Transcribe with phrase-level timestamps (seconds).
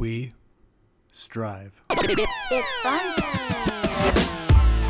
[0.00, 0.32] we
[1.12, 1.78] strive.
[1.90, 4.16] It's fun time.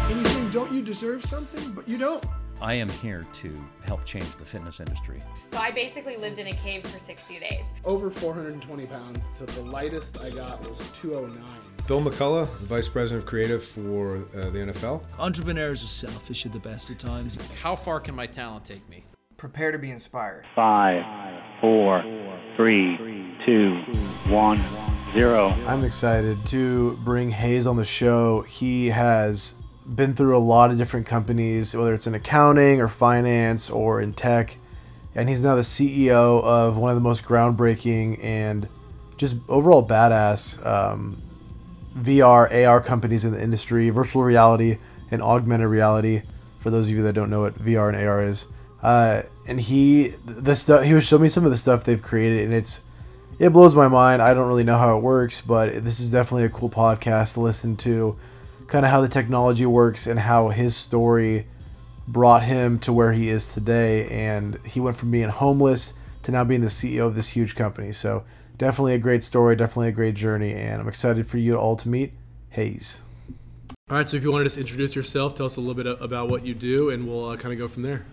[0.09, 1.73] Anything, don't you deserve something?
[1.73, 2.25] But you don't.
[2.63, 3.53] I am here to
[3.83, 5.21] help change the fitness industry.
[5.49, 7.75] So I basically lived in a cave for 60 days.
[7.85, 11.43] Over 420 pounds to the lightest I got was 209.
[11.89, 15.03] Bill McCullough, the Vice President of Creative for uh, the NFL.
[15.19, 17.37] Entrepreneurs are selfish at the best of times.
[17.61, 19.03] How far can my talent take me?
[19.37, 20.45] Prepare to be inspired.
[20.55, 21.05] Five,
[21.61, 22.05] four,
[22.57, 22.99] three,
[23.45, 23.77] two,
[24.29, 24.59] one,
[25.13, 25.55] zero.
[25.67, 28.43] I'm excited to bring Hayes on the show.
[28.43, 33.69] He has been through a lot of different companies, whether it's in accounting or finance
[33.69, 34.57] or in tech.
[35.15, 38.69] And he's now the CEO of one of the most groundbreaking and
[39.17, 41.21] just overall badass um,
[41.97, 44.79] VR, AR companies in the industry, virtual reality
[45.11, 46.23] and augmented reality.
[46.59, 48.47] For those of you that don't know what VR and AR is,
[48.83, 52.45] uh, and he the stuff he was showing me some of the stuff they've created,
[52.45, 52.83] and it's
[53.39, 54.21] it blows my mind.
[54.21, 57.41] I don't really know how it works, but this is definitely a cool podcast to
[57.41, 58.17] listen to,
[58.67, 61.47] kind of how the technology works and how his story
[62.07, 64.09] brought him to where he is today.
[64.09, 67.93] And he went from being homeless to now being the CEO of this huge company.
[67.93, 68.25] So
[68.59, 71.89] definitely a great story, definitely a great journey, and I'm excited for you all to
[71.89, 72.13] meet
[72.51, 73.01] Hayes.
[73.89, 75.87] All right, so if you want to just introduce yourself, tell us a little bit
[75.87, 78.05] about what you do, and we'll uh, kind of go from there.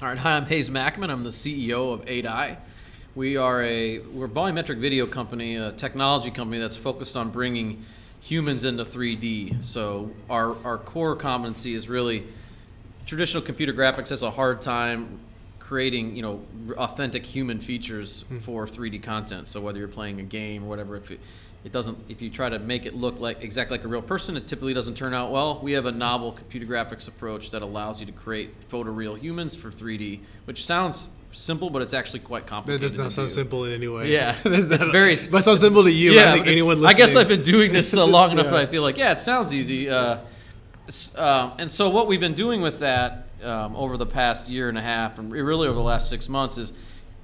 [0.00, 1.10] All right, hi, I'm Hayes Mackaman.
[1.10, 2.56] I'm the CEO of 8i.
[3.16, 7.84] We are a we're a volumetric video company, a technology company that's focused on bringing
[8.20, 9.64] humans into 3D.
[9.64, 12.24] So our our core competency is really
[13.06, 15.18] traditional computer graphics has a hard time
[15.58, 16.40] creating you know
[16.76, 18.38] authentic human features hmm.
[18.38, 19.48] for 3D content.
[19.48, 21.18] So whether you're playing a game or whatever, if it,
[21.64, 24.36] it doesn't if you try to make it look like exactly like a real person,
[24.36, 25.58] it typically doesn't turn out well.
[25.60, 29.68] We have a novel computer graphics approach that allows you to create photoreal humans for
[29.68, 32.90] 3D, which sounds simple, but it's actually quite That complicated.
[32.90, 33.34] does not sound do.
[33.34, 34.12] simple in any way.
[34.12, 35.16] Yeah, That's very.
[35.30, 36.18] Might sound simple to you.
[36.20, 38.50] I think it's- anyone I guess I've been doing this so long enough Yeah.
[38.52, 39.88] that I feel like yeah, it sounds easy.
[39.88, 40.18] Uh,
[41.16, 44.76] um, and so what we've been doing with that um, over the past year and
[44.76, 46.72] a half, and really over the last six months, is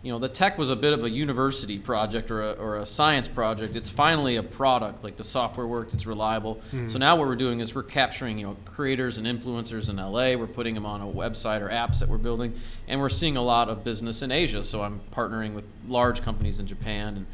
[0.07, 2.87] you know the tech was a bit of a university project or a, or a
[2.87, 3.75] science project.
[3.75, 5.03] It's finally a product.
[5.03, 6.61] Like the software works, it's reliable.
[6.89, 10.37] So now what we're doing is we're capturing you know creators and influencers in LA.
[10.37, 12.55] We're putting them on a website or apps that we're building,
[12.87, 14.63] and we're seeing a lot of business in Asia.
[14.63, 17.27] So I'm partnering with large companies in Japan and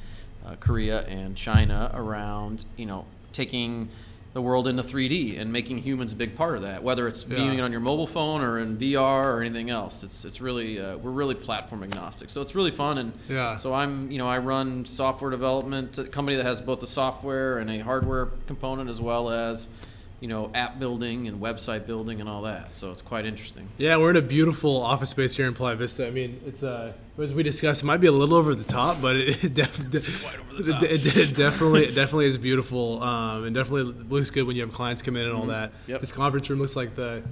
[0.47, 3.91] uh, Korea and China around you know taking
[4.33, 6.83] the world into 3D and making humans a big part of that.
[6.83, 10.25] Whether it's viewing it on your mobile phone or in VR or anything else, it's
[10.25, 12.31] it's really uh, we're really platform agnostic.
[12.31, 13.57] So it's really fun and Yeah.
[13.57, 17.59] so I'm you know I run software development a company that has both a software
[17.59, 19.69] and a hardware component as well as
[20.23, 22.75] you know app building and website building and all that.
[22.77, 23.69] So it's quite interesting.
[23.77, 26.07] Yeah, we're in a beautiful office space here in Playa Vista.
[26.07, 29.03] I mean, it's uh, as we discussed, it might be a little over the top,
[29.03, 30.09] but it, it, def- it-
[30.61, 35.03] it definitely it definitely is beautiful, um, and definitely looks good when you have clients
[35.03, 35.73] come in and all that.
[35.89, 36.01] Yep.
[36.01, 37.23] This conference room looks like the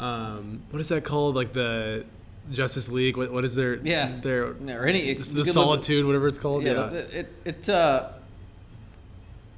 [0.00, 1.36] um, what is that called?
[1.36, 2.04] Like the
[2.50, 3.16] Justice League.
[3.16, 4.10] What, what is their Yeah.
[4.20, 6.64] their Or any the, you could look- solitude, whatever it's called.
[6.64, 8.08] Yeah, Yeah, the- it it uh,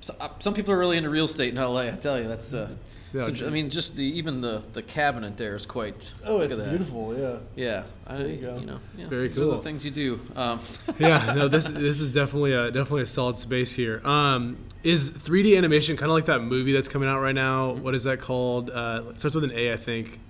[0.04, 1.82] so, uh, some people are really into real estate in LA.
[1.88, 2.68] I tell you, that's uh,
[3.14, 6.12] Yeah, it's- I mean, just the even the the cabinet there is quite.
[6.26, 6.68] oh, it's that.
[6.68, 7.16] beautiful.
[7.16, 7.36] Yeah.
[7.56, 8.58] Yeah, I, you you, go.
[8.60, 9.52] know, yeah, Very these are cool.
[9.52, 10.20] the things you do.
[10.36, 10.60] Um,
[10.98, 14.02] yeah, no, this this is definitely a definitely a solid space here.
[14.06, 17.72] Um, is 3D animation kind of like that movie that's coming out right now?
[17.72, 18.68] What is that called?
[18.68, 20.20] Uh, it starts with an A, I think.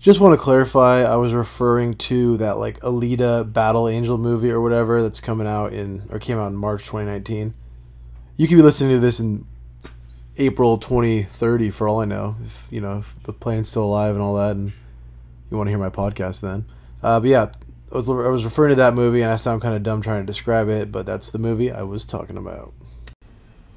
[0.00, 4.60] Just want to clarify, I was referring to that like Alita Battle Angel movie or
[4.60, 7.52] whatever that's coming out in or came out in March 2019.
[8.36, 9.44] You could be listening to this in
[10.36, 12.36] April 2030 for all I know.
[12.44, 14.72] If you know if the plane's still alive and all that, and
[15.50, 16.64] you want to hear my podcast then.
[17.02, 17.50] Uh, but yeah,
[17.92, 20.22] I was I was referring to that movie, and I sound kind of dumb trying
[20.22, 22.72] to describe it, but that's the movie I was talking about.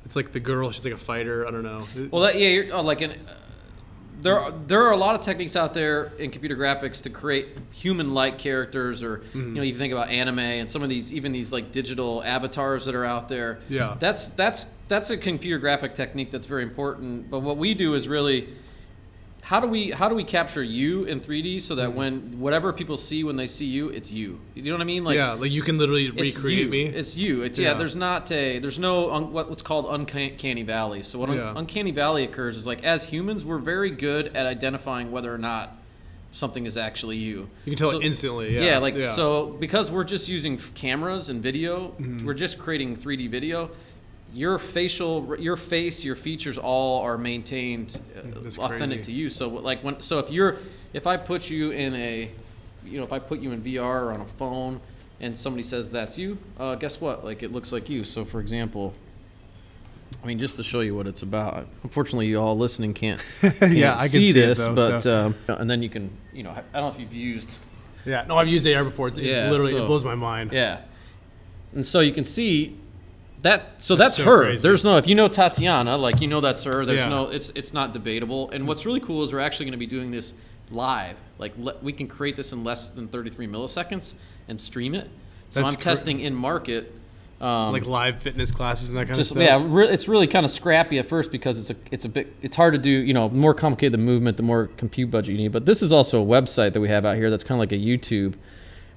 [0.05, 0.69] It's like the girl.
[0.69, 1.47] She's like a fighter.
[1.47, 1.87] I don't know.
[2.11, 3.33] well, that, yeah, you're, oh, like an, uh,
[4.21, 7.47] there are, there are a lot of techniques out there in computer graphics to create
[7.71, 9.39] human-like characters, or Mm-hmm.
[9.49, 12.85] you know, you think about anime and some of these even these like digital avatars
[12.85, 13.59] that are out there.
[13.69, 13.95] Yeah.
[13.99, 17.29] that's that's that's a computer graphic technique that's very important.
[17.29, 18.49] But what we do is really
[19.43, 21.97] how do we how do we capture you in 3D so that Mm-hmm.
[21.97, 24.39] when whatever people see when they see you, it's you.
[24.53, 25.03] You know what I mean?
[25.03, 26.69] Like yeah, like you can literally recreate you.
[26.69, 26.83] me.
[26.85, 27.41] It's you.
[27.41, 27.69] It's yeah.
[27.69, 27.73] Yeah.
[27.73, 28.59] There's not a.
[28.59, 31.01] There's no un, what, what's called uncanny valley.
[31.03, 31.53] So what un- Yeah.
[31.55, 35.75] uncanny valley occurs is like as humans, we're very good at identifying whether or not
[36.33, 37.49] something is actually you.
[37.65, 38.55] you can tell So- it instantly.
[38.63, 38.77] Yeah.
[38.77, 39.05] like yeah.
[39.07, 39.15] Mm-hmm.
[39.15, 41.93] so because we're just using cameras and video,
[42.23, 43.71] we're just creating 3D video.
[44.33, 49.11] Your facial, your face, your features all are maintained uh, That's authentic crazy.
[49.11, 49.29] to you.
[49.29, 50.57] So like when, so if you're,
[50.93, 52.29] if I put you in a,
[52.85, 54.79] you know, if I put you in VR or on a phone,
[55.19, 57.23] and somebody says that's you, uh, guess what?
[57.25, 58.03] Like it looks like you.
[58.05, 58.93] So for example,
[60.23, 61.67] I mean, just to show you what it's about.
[61.83, 65.25] Unfortunately, you all listening can't, can't Yeah, I can see, see this, though, but so.
[65.27, 67.57] um, and then you can, you know, I don't know if you've used
[68.05, 69.09] Yeah, no, I've used AR before.
[69.09, 70.51] It's, it's literally so- it blows my mind.
[70.53, 70.81] Yeah.
[71.73, 72.77] And so you can see
[73.41, 74.41] that so That's that's, so her.
[74.43, 74.61] crazy.
[74.61, 76.85] There's no if you know Tatiana, like you know that's her.
[76.85, 77.09] There's Yeah.
[77.09, 78.49] no it's it's not debatable.
[78.51, 80.33] And what's really cool is we're actually going to be doing this
[80.69, 81.17] live.
[81.37, 84.13] Like le- we can create this in less than 33 milliseconds
[84.47, 85.09] and stream it.
[85.49, 86.93] So That's I'm cr- testing in market
[87.41, 89.43] um, Like live fitness classes and that kind just of stuff.
[89.43, 92.31] yeah, re- it's really kind of scrappy at first because it's a it's a bit
[92.43, 92.91] it's hard to do.
[92.91, 95.51] You know, more complicated the movement, the more compute budget you need.
[95.51, 97.71] But this is also a website that we have out here that's kind of like
[97.71, 98.35] a YouTube,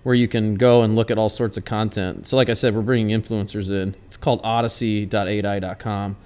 [0.05, 2.27] where you can go and look at all sorts of content.
[2.29, 3.97] So, like I said, we're bringing influencers in.
[4.07, 6.17] It's called Odyssey.AI.com.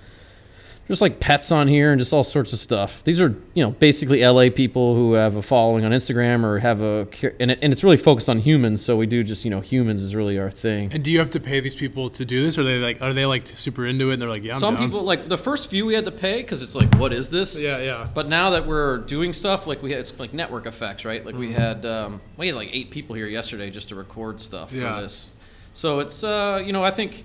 [0.88, 3.04] Just like pets on here and just all sorts of stuff.
[3.04, 6.80] These are, you know, basically LA people who have a following on Instagram or have
[6.80, 7.06] a,
[7.38, 8.82] and, it, and it's really focused on humans.
[8.82, 10.90] So we do just, you know, humans is really our thing.
[10.92, 12.56] And do you have to pay these people to do this?
[12.56, 14.14] Or are they like, are they like super into it?
[14.14, 14.84] And they're like, yeah, I'm Some down.
[14.86, 17.60] people, like the first few we had to pay because it's like, what is this?
[17.60, 18.08] Yeah, yeah.
[18.14, 21.24] But now that we're doing stuff, like we had, it's like network effects, right?
[21.24, 21.60] Like we mm-hmm.
[21.60, 24.96] had, um, we had like eight people here yesterday just to record stuff yeah.
[24.96, 25.32] for this.
[25.74, 27.24] So it's, uh, you know, I think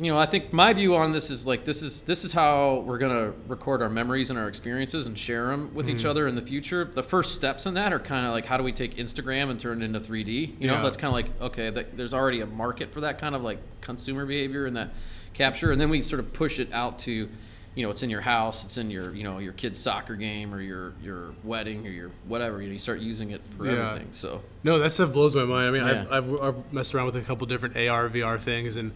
[0.00, 2.82] you know, I think my view on this is like this is this is how
[2.86, 6.06] we're gonna record our memories and our experiences and share them with each Mhm.
[6.10, 6.84] other in the future.
[6.84, 9.58] The first steps in that are kind of like how do we take Instagram and
[9.60, 10.56] turn it into 3D?
[10.58, 10.82] You know, Yeah.
[10.82, 13.58] that's kind of like okay, that, there's already a market for that kind of like
[13.82, 14.90] consumer behavior and that
[15.32, 17.28] capture, and then we sort of push it out to,
[17.76, 20.52] you know, it's in your house, it's in your you know your kid's soccer game
[20.52, 22.60] or your your wedding or your whatever.
[22.60, 23.90] You know, you start using it for Yeah.
[23.90, 24.08] everything.
[24.10, 25.68] So No, that stuff blows my mind.
[25.68, 26.06] I mean, Yeah.
[26.10, 28.90] I've, I've, I've messed around with a couple different AR, VR things, and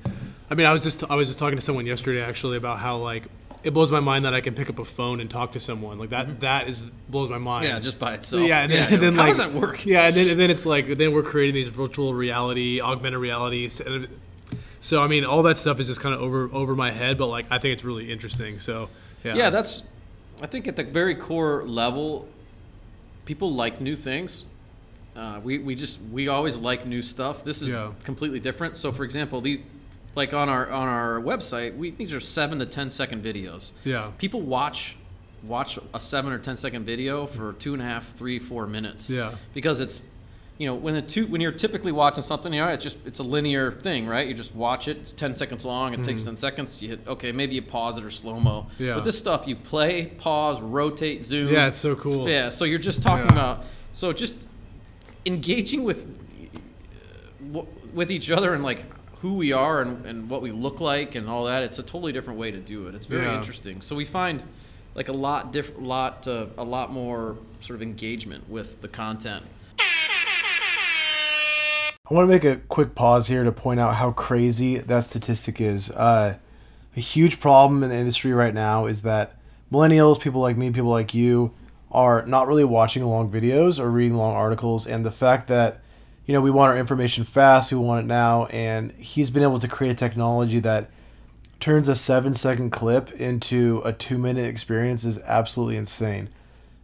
[0.50, 2.96] I mean, I was just I was just talking to someone yesterday actually about how
[2.98, 3.24] like
[3.64, 5.98] it blows my mind that I can pick up a phone and talk to someone
[5.98, 6.40] like that.
[6.40, 7.66] that is blows my mind.
[7.66, 7.74] Mm-hmm.
[7.76, 8.46] Yeah, just by itself.
[8.46, 9.84] yeah, and then, Yeah, and then how like does that work?
[9.84, 13.80] Yeah, and then and then it's like then we're creating these virtual reality, augmented realities.
[14.80, 17.26] So I mean, all that stuff is just kind of over over my head, but
[17.26, 18.58] like I think it's really interesting.
[18.58, 18.88] So
[19.24, 19.82] yeah, Yeah, that's.
[20.40, 22.28] I think at the very core level,
[23.24, 24.46] people like new things.
[25.16, 27.42] Uh, we we just we always like new stuff.
[27.42, 27.92] This is Yeah.
[28.04, 28.76] completely different.
[28.76, 29.60] So, for example, these
[30.18, 33.72] like on our on our website, we these are seven to 10 second videos.
[33.84, 34.10] Yeah.
[34.18, 34.96] People watch
[35.44, 39.08] watch a seven or 10 second video for two and a half, three, four minutes.
[39.08, 39.32] Yeah.
[39.54, 40.02] Because it's
[40.58, 43.20] you know when the two when you're typically watching something, you know, it's just it's
[43.20, 44.26] a linear thing, right?
[44.26, 44.96] You just watch it.
[44.96, 45.94] It's 10 seconds long.
[45.94, 46.26] It takes Mhm.
[46.26, 46.82] 10 seconds.
[46.82, 48.66] You hit okay, maybe you pause it or slow mo.
[48.78, 48.94] Yeah.
[48.94, 51.46] But this stuff you play, pause, rotate, zoom.
[51.52, 52.28] Yeah, it's so cool.
[52.28, 52.48] Yeah.
[52.50, 53.32] So you're just talking Yeah.
[53.32, 54.34] about so just
[55.24, 56.08] engaging with
[57.94, 58.84] with each other and like
[59.22, 61.62] who we are and, and what we look like and all that.
[61.62, 62.94] It's a totally different way to do it.
[62.94, 63.38] It's very Yeah.
[63.38, 63.80] interesting.
[63.80, 64.42] So we find
[64.94, 69.44] like a lot different, lot uh, a lot more sort of engagement with the content.
[72.10, 75.60] I want to make a quick pause here to point out how crazy that statistic
[75.60, 75.90] is.
[75.90, 76.36] Uh,
[76.96, 79.36] a huge problem in the industry right now is that
[79.70, 81.52] millennials, people like me, people like you,
[81.92, 84.86] are not really watching long videos or reading long articles.
[84.86, 85.80] And the fact that,
[86.28, 89.58] you know, we want our information fast, we want it now, and he's been able
[89.58, 90.90] to create a technology that
[91.58, 96.28] turns a seven second clip into a two minute experience is absolutely insane.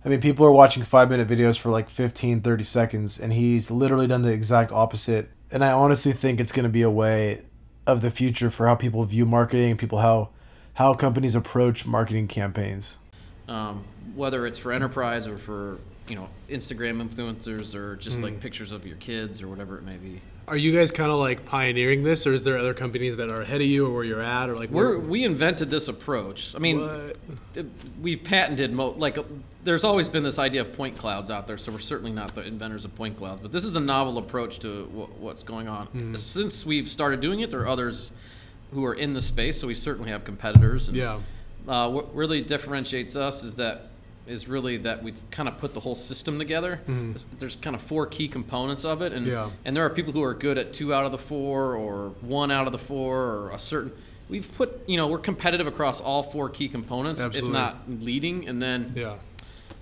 [0.03, 3.71] I mean, people are watching five minute videos for like 15, 30 seconds, and he's
[3.71, 5.29] literally done the exact opposite.
[5.51, 7.43] And I honestly think it's going to be a way
[7.87, 10.31] of the future for how people view marketing, people how
[10.73, 12.97] how companies approach marketing campaigns.
[13.47, 13.85] um,
[14.15, 18.41] whether it's for enterprise or for you know Instagram influencers or just like Mm.
[18.41, 20.21] pictures of your kids or whatever it may be.
[20.47, 23.41] Are you guys kind of like pioneering this, or is there other companies that are
[23.41, 26.55] ahead of you, or where you're at, or like We're, where- we invented this approach.
[26.55, 26.87] I mean,
[27.55, 27.67] it-
[28.03, 29.23] we patented mo- like uh,
[29.63, 32.45] there's always been this idea of point clouds out there, so we're certainly not the
[32.47, 33.41] inventors of point clouds.
[33.41, 35.87] But this is a novel approach to wh- what's going on.
[35.95, 36.19] Mhm.
[36.19, 38.11] Since we've started doing it, there are others
[38.75, 40.89] who are in the space, so we certainly have competitors.
[40.89, 41.21] And, Yeah.
[41.67, 43.89] Uh, what really differentiates us is that
[44.27, 46.81] is really that we've kind of put the whole system together.
[46.89, 47.13] Mhm.
[47.13, 49.51] There's, there's kind of four key components of it, and Yeah.
[49.65, 52.51] and there are people who are good at two out of the four or one
[52.51, 53.93] out of the four or a certain.
[54.31, 57.51] We've put you know we're competitive across all four key components, Absolutely.
[57.51, 59.17] if not leading, and then Yeah.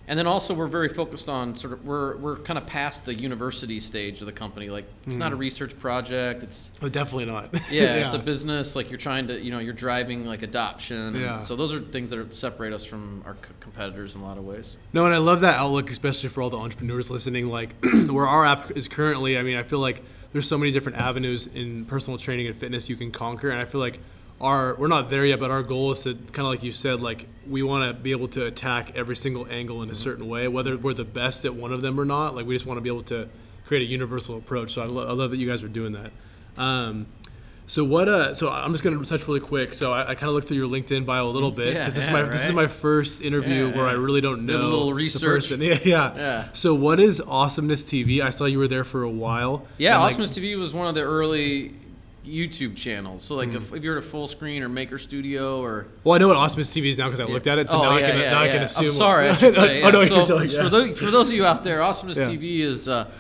[0.09, 3.15] And then also we're very focused on sort of we're we're kind of past the
[3.15, 4.69] university stage of the company.
[4.69, 5.41] Like it's not a Mhm.
[5.41, 6.43] research project.
[6.43, 7.53] It's Oh, definitely not.
[7.71, 8.75] yeah, it's a business.
[8.77, 11.15] Like you're trying to, you know, you're driving like adoption.
[11.21, 11.39] Yeah.
[11.41, 14.39] So those are things that are, separate us from our c- competitors in a lot
[14.39, 14.77] of ways.
[14.93, 17.49] No, and I love that outlook, especially for all the entrepreneurs listening.
[17.49, 17.75] Like
[18.09, 21.47] where our app is currently, I mean, I feel like there's so many different avenues
[21.47, 24.01] in personal training and fitness you can conquer, and I feel like
[24.43, 27.01] our we're not there yet, but our goal is to kind of like you said,
[27.01, 30.49] like we want to be able to attack every single angle in a certain way,
[30.49, 32.35] whether we're the best at one of them or not.
[32.35, 33.29] Like we just want to be able to
[33.67, 34.73] create a universal approach.
[34.73, 36.11] So I, lo- I love that you guys are doing that.
[36.61, 37.07] Um,
[37.69, 38.09] so what?
[38.09, 39.73] Uh, so I'm just gonna touch really quick.
[39.73, 41.95] So I, I kind of looked through your LinkedIn bio a little bit Yeah, because
[41.95, 44.57] this yeah, is my this is my first interview Yeah, where I really don't Did
[44.57, 45.23] a know little the research.
[45.51, 45.61] person.
[45.63, 46.49] Yeah, yeah, Yeah.
[46.53, 48.21] So what is Awesomeness TV?
[48.21, 49.67] I saw you were there for a while.
[49.79, 51.75] Yeah, And, like, Awesomeness TV was one of the early
[52.27, 53.23] YouTube channels.
[53.25, 53.57] So like Hmm.
[53.57, 56.73] if, if you're at a Fullscreen or Maker Studio or Well, I know what Awesomeness
[56.73, 57.69] TV is now because I looked at it.
[57.69, 58.87] So oh, now yeah, I can yeah, now I can assume.
[58.87, 59.83] I'm sorry, I should say.
[59.83, 62.27] oh no, so for, those, for those of you out there, Awesomeness Yeah.
[62.27, 63.11] TV is uh,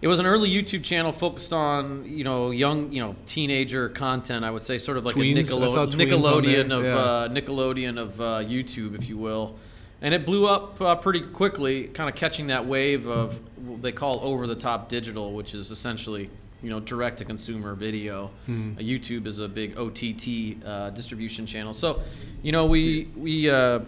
[0.00, 4.44] it was an early YouTube channel focused on you know young you know teenager content.
[4.44, 5.36] I would say sort of like Tweens.
[5.36, 5.92] a I saw Niccolo- tweens
[6.36, 6.96] on Nickelodeon of yeah.
[6.96, 9.56] uh, Nickelodeon of uh, YouTube, if you will.
[10.00, 13.90] And it blew up uh, pretty quickly, kind of catching that wave of what they
[13.90, 16.30] call over-the-top digital, which is essentially
[16.62, 18.30] you know direct-to-consumer video.
[18.46, 18.72] Hmm.
[18.76, 21.72] Uh, YouTube is a big OTT uh, distribution channel.
[21.72, 22.02] So,
[22.42, 23.80] you know, we we uh,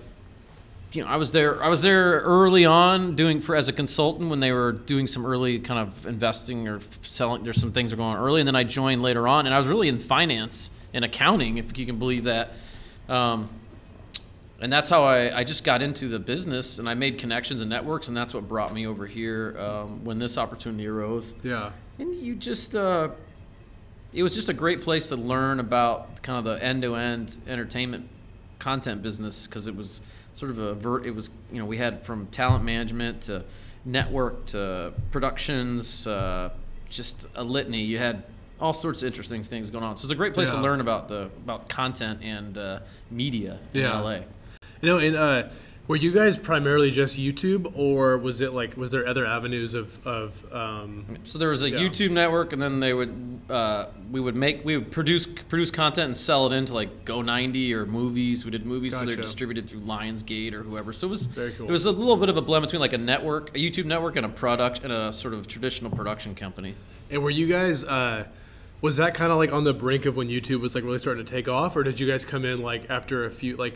[0.92, 1.62] you know, I was there.
[1.62, 5.24] I was there early on doing for as a consultant when they were doing some
[5.24, 7.42] early kind of investing or selling.
[7.42, 9.54] There's some things that are going on early, and then I joined later on, and
[9.54, 12.50] I was really in finance and accounting, if you can believe that.
[13.08, 13.48] Um,
[14.60, 17.70] and that's how I, I just got into the business, and I made connections and
[17.70, 21.34] networks, and that's what brought me over here um, when this opportunity arose.
[21.42, 21.70] Yeah.
[22.00, 23.10] And you just, uh,
[24.12, 28.08] it was just a great place to learn about kind of the end-to-end entertainment
[28.58, 30.00] content business because it was
[30.32, 31.04] sort of a vert.
[31.04, 33.44] It was, you know, we had from talent management to
[33.84, 36.50] network to productions, uh,
[36.88, 37.82] just a litany.
[37.82, 38.22] You had
[38.60, 39.96] all sorts of interesting things going on.
[39.96, 42.80] So it's a great place to learn about the about content and uh,
[43.10, 44.00] media in Yeah.
[44.00, 44.14] LA.
[44.80, 45.48] You know, and uh,
[45.90, 50.06] were you guys primarily just YouTube, or was it like was there other avenues of
[50.06, 50.30] of?
[50.54, 51.78] Um, So there was a Yeah.
[51.80, 53.12] YouTube network, and then they would
[53.50, 57.72] uh, we would make we would produce produce content and sell it into like go90
[57.72, 58.44] or movies.
[58.44, 60.92] We did movies, so they're distributed through Lionsgate or whoever.
[60.92, 61.66] So it was Very cool.
[61.68, 64.14] it was a little bit of a blend between like a network, a YouTube network,
[64.14, 66.76] and a product and a sort of traditional production company.
[67.10, 67.82] and were you guys?
[67.82, 68.26] Uh,
[68.80, 71.24] was that kind of like on the brink of when YouTube was like really starting
[71.24, 73.74] to take off, or did you guys come in like after a few like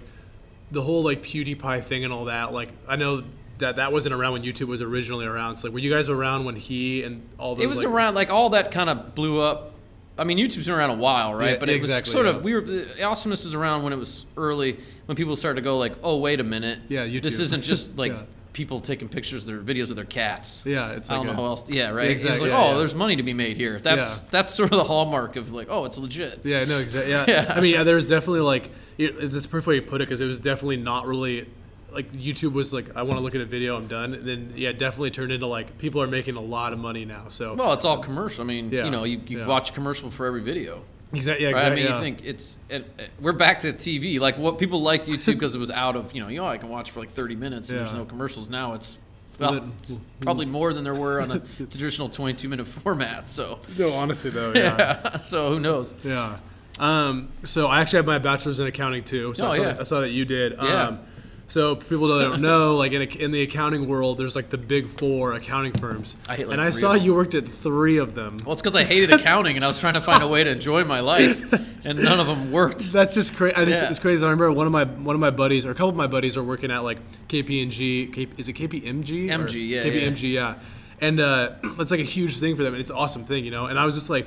[0.75, 2.52] the whole like PewDiePie thing and all that?
[2.52, 3.25] Like I know
[3.59, 5.57] that that wasn't around when YouTube was originally around.
[5.57, 7.64] So like, were you guys around when he and all those?
[7.64, 9.73] It was like, around like all that kind of blew up.
[10.16, 11.52] I mean, YouTube's been around a while, right?
[11.52, 12.33] Yeah, but it exactly, was sort yeah.
[12.33, 12.61] of we were.
[12.61, 16.19] The awesomeness was around when it was early, when people started to go like, "Oh,
[16.19, 18.23] wait a minute, Yeah, this isn't just like Yeah.
[18.52, 21.45] people taking pictures, their videos of their cats." Yeah, it's I don't like know a-
[21.47, 21.69] how else.
[21.69, 22.11] Yeah, right.
[22.11, 23.81] It's Exactly, like, yeah, oh, there's money to be made here.
[23.81, 24.28] That's Yeah.
[24.31, 26.43] that's sort of the hallmark of like, oh, it's legit.
[26.45, 27.11] Yeah, no, exactly.
[27.11, 27.25] Yeah.
[27.28, 27.52] Yeah.
[27.57, 30.09] I mean, yeah, there was definitely like it, it's the perfect way you put it
[30.09, 31.47] because it was definitely not really
[31.93, 34.15] like YouTube was like I want to look at a video, I'm done.
[34.15, 37.05] And then yeah, it definitely turned into like people are making a lot of money
[37.05, 37.27] now.
[37.29, 38.43] So Well, it's all commercial.
[38.43, 39.47] I mean, Yeah, you know, you, you yeah.
[39.47, 40.83] watch a commercial for every video.
[41.13, 41.47] exactly.
[41.47, 41.67] Yeah, Right?
[41.67, 41.95] I mean, yeah.
[41.95, 44.19] you think it's and, uh, we're back to TV.
[44.19, 46.59] Like what people liked YouTube because it was out of you know, you know, I
[46.59, 48.51] can watch for like 30 minutes and there's no commercials.
[48.51, 48.99] Now it's
[49.39, 53.29] well, it's probably more than there were on a traditional 22 minute format.
[53.29, 55.17] So no, honestly though, yeah.
[55.19, 55.95] so who knows?
[56.05, 56.39] Yeah.
[56.78, 59.35] Um, so I actually have my bachelor's in accounting too.
[59.35, 59.69] So Oh, I, saw yeah.
[59.73, 60.52] that, I saw that you did.
[60.54, 60.88] Yeah.
[60.88, 60.99] Um,
[61.47, 64.57] so people that don't know, like in, a, in the accounting world, there's like the
[64.59, 66.16] big four accounting firms.
[66.26, 68.38] I hate, like, and I saw you worked at three of them.
[68.45, 70.50] Well, it's because I hated accounting and I was trying to find a way to
[70.50, 71.52] enjoy my life,
[71.85, 72.90] and none of them worked.
[72.93, 73.54] That's just crazy.
[73.59, 73.90] Yeah.
[73.90, 74.21] It's crazy.
[74.23, 76.37] I remember one of my one of my buddies, or a couple of my buddies,
[76.38, 78.12] are working at like KPMG.
[78.14, 79.31] K, is it KPMG?
[79.31, 80.54] or- MG, yeah, KPMG, yeah.
[81.00, 82.73] And uh, it's like a huge thing for them.
[82.73, 83.66] and It's an awesome thing, you know.
[83.66, 84.26] And I was just like,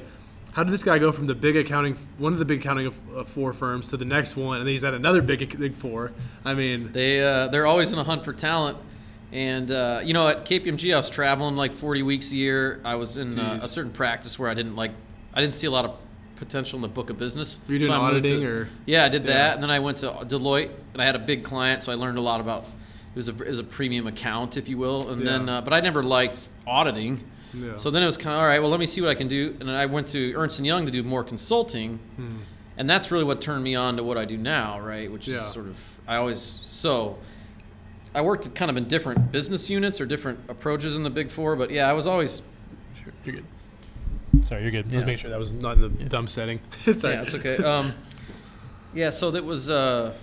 [0.57, 2.99] how did this guy go from the big accounting, one of the big accounting of,
[3.15, 6.11] of four firms, to the next one, and then he's at another big big four?
[6.43, 8.79] I mean, They uh, they're always in a hunt for talent,
[9.31, 12.81] and uh, you know at KPMG I was traveling like 40 weeks a year.
[12.83, 14.93] I was in uh, a certain practice where I didn't like
[15.31, 15.95] I didn't see a lot of
[16.37, 17.59] potential in the book of business.
[17.67, 19.33] Were you doing moved auditing to- or- Yeah, I did Yeah.
[19.33, 21.95] that, and then I went to Deloitte, and I had a big client, so I
[21.95, 22.63] learned a lot about.
[22.63, 25.73] It was a, it was a premium account, if you will, and then uh, but
[25.73, 27.23] I never liked auditing.
[27.59, 27.77] Yeah.
[27.77, 28.61] So then it was kind of all right.
[28.61, 30.85] Well, let me see what I can do, and I went to Ernst and Young
[30.85, 31.99] to do more consulting,
[32.77, 35.11] and that's really what turned me on to what I do now, right?
[35.11, 35.37] Which Yeah.
[35.45, 37.17] is sort of I always so.
[38.15, 41.55] I worked kind of in different business units or different approaches in the Big Four,
[41.55, 42.41] but yeah, I was always
[43.03, 43.45] you're good.
[44.43, 44.91] Sorry, you're good.
[44.91, 45.05] Let's Yeah.
[45.05, 46.59] make sure that was not in the dumb setting.
[46.97, 47.13] Sorry.
[47.15, 47.57] yeah, it's okay.
[47.57, 47.93] Um,
[48.93, 50.13] yeah, so that was uh,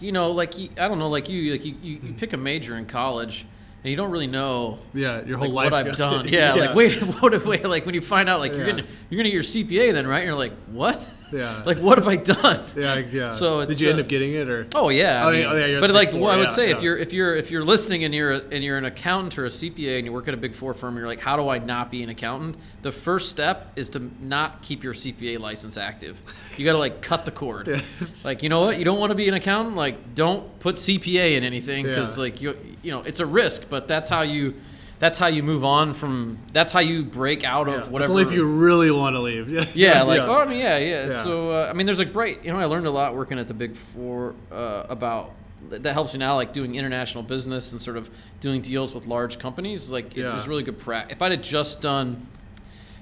[0.00, 2.36] you know, like you, I don't know, like you, like you, you, you pick a
[2.36, 3.46] major in college,
[3.84, 5.84] and you don't really know Yeah, your whole like, life.
[5.84, 6.26] what I've done.
[6.32, 7.44] Yeah, like wait, what?
[7.44, 8.70] Wait, like when you find out, like you're Yeah.
[8.72, 10.18] gonna you're gonna get your CPA then, right?
[10.20, 11.06] And you're like, what?
[11.32, 11.62] Yeah.
[11.66, 12.60] Like what have I done?
[12.76, 13.28] Yeah, yeah.
[13.28, 14.66] So it's, did you end uh, up getting it or?
[14.74, 16.68] Oh yeah, I Oh, yeah, mean, oh, yeah, but like Four, I would yeah, say
[16.68, 16.76] yeah.
[16.76, 19.46] if you're if you're if you're listening and you're a, and you're an accountant or
[19.46, 21.58] a CPA and you work at a big four firm, you're like, how do I
[21.58, 22.56] not be an accountant?
[22.82, 26.20] The first step is to not keep your CPA license active.
[26.56, 27.82] You got to like cut the cord.
[28.24, 28.78] Like you know what?
[28.78, 29.76] You don't want to be an accountant.
[29.76, 32.22] Like don't put CPA in anything because Yeah.
[32.22, 34.54] like you you know it's a risk, but that's how you
[34.98, 36.38] that's how you move on from.
[36.52, 38.12] That's how you break out of That's whatever.
[38.12, 39.50] only if you really want to leave.
[39.52, 40.26] Yeah, yeah like yeah.
[40.28, 41.06] oh I mean, yeah, yeah.
[41.08, 41.22] Yeah.
[41.22, 42.44] So uh, I mean, there's a great.
[42.44, 45.32] You know, I learned a lot working at the Big Four uh, about
[45.70, 48.10] that helps you now, like doing international business and sort of
[48.40, 49.90] doing deals with large companies.
[49.90, 50.34] Like it Yeah.
[50.34, 51.16] was really good practice.
[51.16, 52.26] If I'd have just done,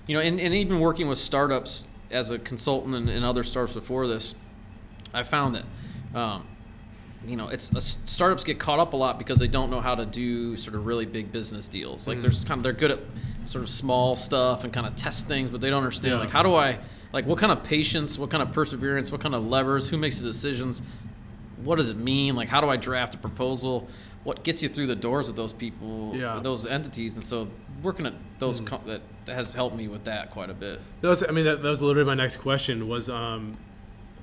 [0.06, 3.74] you know, and, and even working with startups as a consultant and, and other startups
[3.74, 4.34] before this,
[5.12, 6.18] I found that.
[6.18, 6.46] Um,
[7.26, 9.94] you know, it's uh, startups get caught up a lot because they don't know how
[9.94, 12.06] to do sort of really big business deals.
[12.08, 12.22] Like, Mm.
[12.22, 13.00] there's kind of they're good at
[13.46, 16.20] sort of small stuff and kind of test things, but they don't understand Yeah.
[16.20, 16.78] like how do I
[17.12, 20.18] like what kind of patience, what kind of perseverance, what kind of levers, who makes
[20.18, 20.82] the decisions,
[21.62, 22.34] what does it mean?
[22.34, 23.86] Like, how do I draft a proposal?
[24.24, 26.36] What gets you through the doors of those people, Yeah.
[26.38, 26.42] Mm.
[26.42, 27.14] those entities?
[27.16, 27.48] And so,
[27.82, 30.80] working at those com- that, that has helped me with that quite a bit.
[31.02, 32.88] No, that's- I mean, that, that was literally my next question.
[32.88, 33.52] Was um,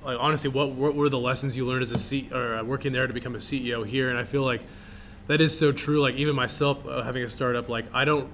[0.04, 2.92] like honestly, what, what were the lessons you learned as a C or uh, working
[2.92, 4.08] there to become a CEO here?
[4.10, 4.62] And I feel like
[5.26, 6.00] that is so true.
[6.00, 8.28] Like even myself uh, having a startup, like I don't,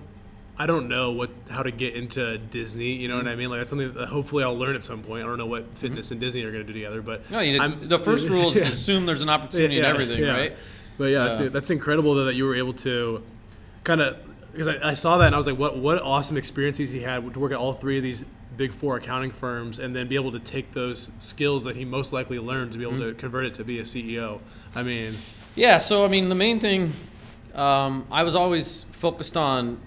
[0.59, 2.93] I don't know what how to get into Disney.
[2.93, 3.51] You know what I mean?
[3.51, 5.25] Like that's something that hopefully I'll learn at some point.
[5.25, 7.61] I don't know what fitness and Disney are going to do together, but No, you,
[7.61, 10.31] I'm- the first rule is to assume there's an opportunity in everything, yeah.
[10.31, 10.57] right?
[10.99, 11.37] But yeah, Yeah.
[11.37, 13.23] That's, that's incredible though, that you were able to
[13.85, 14.17] kind of
[14.53, 17.33] because I, I saw that and I was like, what what awesome experiences he had
[17.35, 18.25] to work at all three of these
[18.57, 22.13] big four accounting firms and then be able to take those skills that he most
[22.13, 23.09] likely learned to be able Mm-hmm.
[23.11, 24.41] to convert it to be a CEO.
[24.75, 25.15] I mean,
[25.55, 26.93] Yeah, so I mean, the main thing,
[27.55, 29.79] um, I was always focused on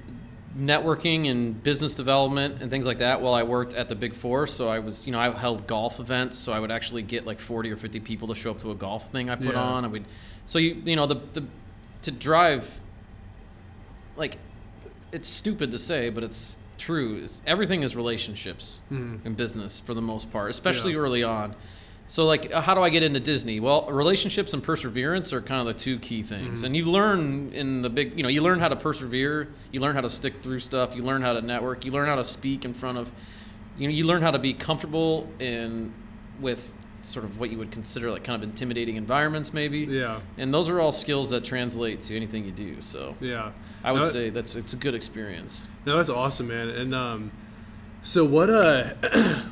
[0.57, 4.45] networking and business development and things like that while I worked at the Big Four.
[4.47, 7.39] So I was, you know, I held golf events, so I would actually get like
[7.39, 9.61] 40 or 50 people to show up to a golf thing I put Yeah.
[9.61, 9.85] on.
[9.85, 10.05] I would,
[10.45, 11.43] so you, you know, the, the,
[12.03, 12.79] to drive,
[14.15, 14.37] like,
[15.11, 17.17] it's stupid to say, but it's true.
[17.17, 20.93] Is everything is relationships in business for the most part, especially.
[20.93, 20.99] Yeah.
[20.99, 21.55] early on.
[22.09, 23.59] So, like, uh, how do I get into Disney?
[23.59, 26.57] Well, relationships and perseverance are kind of the two key things.
[26.57, 26.65] Mm-hmm.
[26.65, 29.93] And you learn in the big, you know, you learn how to persevere, you learn
[29.93, 32.65] how to stick through stuff, you learn how to network, you learn how to speak
[32.65, 33.11] in front of,
[33.77, 35.93] you know, you learn how to be comfortable in
[36.39, 39.81] with sort of what you would consider like kind of intimidating environments, maybe.
[39.81, 40.19] Yeah.
[40.37, 42.81] And those are all skills that translate to anything you do.
[42.81, 43.51] So, yeah,
[43.83, 45.63] I would No, say that's it's a good experience.
[45.85, 46.69] No, that's awesome, man.
[46.69, 47.31] And um,
[48.03, 48.49] so what?
[48.49, 48.93] Uh,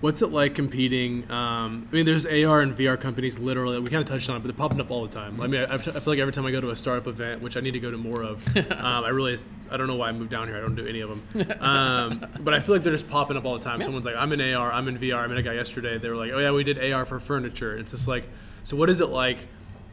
[0.00, 1.30] what's it like competing?
[1.30, 3.38] Um, I mean, there's AR and VR companies.
[3.38, 5.40] Literally, we kind of touched on it, but they're popping up all the time.
[5.40, 7.56] I mean, I, I feel like every time I go to a startup event, which
[7.56, 10.12] I need to go to more of, um, I realize I don't know why I
[10.12, 10.58] moved down here.
[10.58, 11.46] I don't do any of them.
[11.60, 13.80] Um, but I feel like they're just popping up all the time.
[13.82, 15.16] Someone's like, I'm in AR, I'm in VR.
[15.24, 15.96] I met a guy yesterday.
[15.96, 17.76] They were like, Oh yeah, we did AR for furniture.
[17.76, 18.28] It's just like,
[18.64, 19.38] so what is it like?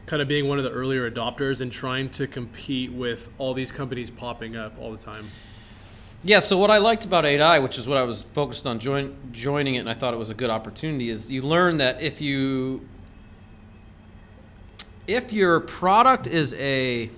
[0.06, 3.72] Kind of being one of the earlier adopters and trying to compete with all these
[3.72, 5.26] companies popping up all the time.
[6.24, 9.16] Yeah, so what I liked about 8i, which is what I was focused on join,
[9.32, 12.20] joining it, and I thought it was a good opportunity, is you learn that if
[12.20, 12.86] you
[15.08, 17.10] if your product is a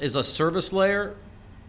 [0.00, 1.16] is a service layer,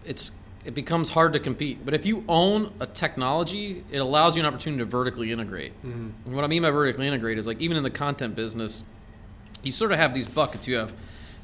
[0.05, 0.31] it's
[0.65, 1.86] it becomes hard to compete.
[1.86, 5.73] But if you own a technology, it allows you an opportunity to vertically integrate.
[5.86, 6.10] Mm-hmm.
[6.25, 8.84] And what I mean by vertically integrate is like even in the content business,
[9.63, 10.67] you sort of have these buckets.
[10.67, 10.93] You have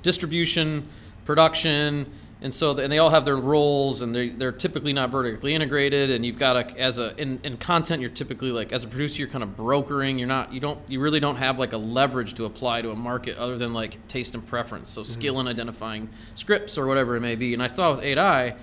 [0.01, 0.87] distribution,
[1.23, 5.53] production, and so and they all have their roles, and they they're typically not vertically
[5.53, 6.09] integrated.
[6.09, 9.19] And you've got a as a in, in content, you're typically like as a producer,
[9.19, 10.17] you're kind of brokering.
[10.17, 12.95] You're not you don't you really don't have like a leverage to apply to a
[12.95, 14.89] market other than like taste and preference.
[14.89, 15.11] So mm-hmm.
[15.11, 17.53] skill in identifying scripts or whatever it may be.
[17.53, 18.55] And I thought with 8i.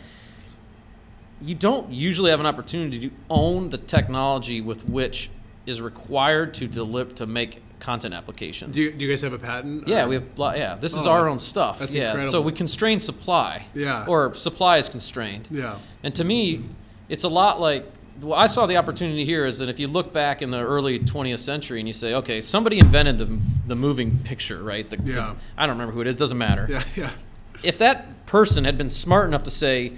[1.40, 5.30] You don't usually have an opportunity to own the technology with which
[5.66, 8.74] is required to deliver to make content applications.
[8.74, 9.86] Do you, do you guys have a patent?
[9.86, 10.24] Yeah, Or- we have.
[10.56, 11.78] Yeah, this is Oh, our own stuff.
[11.78, 13.66] that's yeah, so we constrain supply.
[13.74, 14.04] Yeah.
[14.08, 15.46] Or supply is constrained.
[15.50, 15.78] Yeah.
[16.02, 16.64] And to me,
[17.08, 17.86] it's a lot like.
[18.20, 20.98] Well, I saw the opportunity here is that if you look back in the early
[20.98, 24.90] 20th century and you say, okay, somebody invented the, the moving picture, right?
[24.90, 25.34] The, the- Yeah.
[25.56, 26.16] I don't remember who it is.
[26.16, 26.66] Doesn't matter.
[26.68, 27.10] Yeah, yeah.
[27.62, 29.92] If that person had been smart enough to say,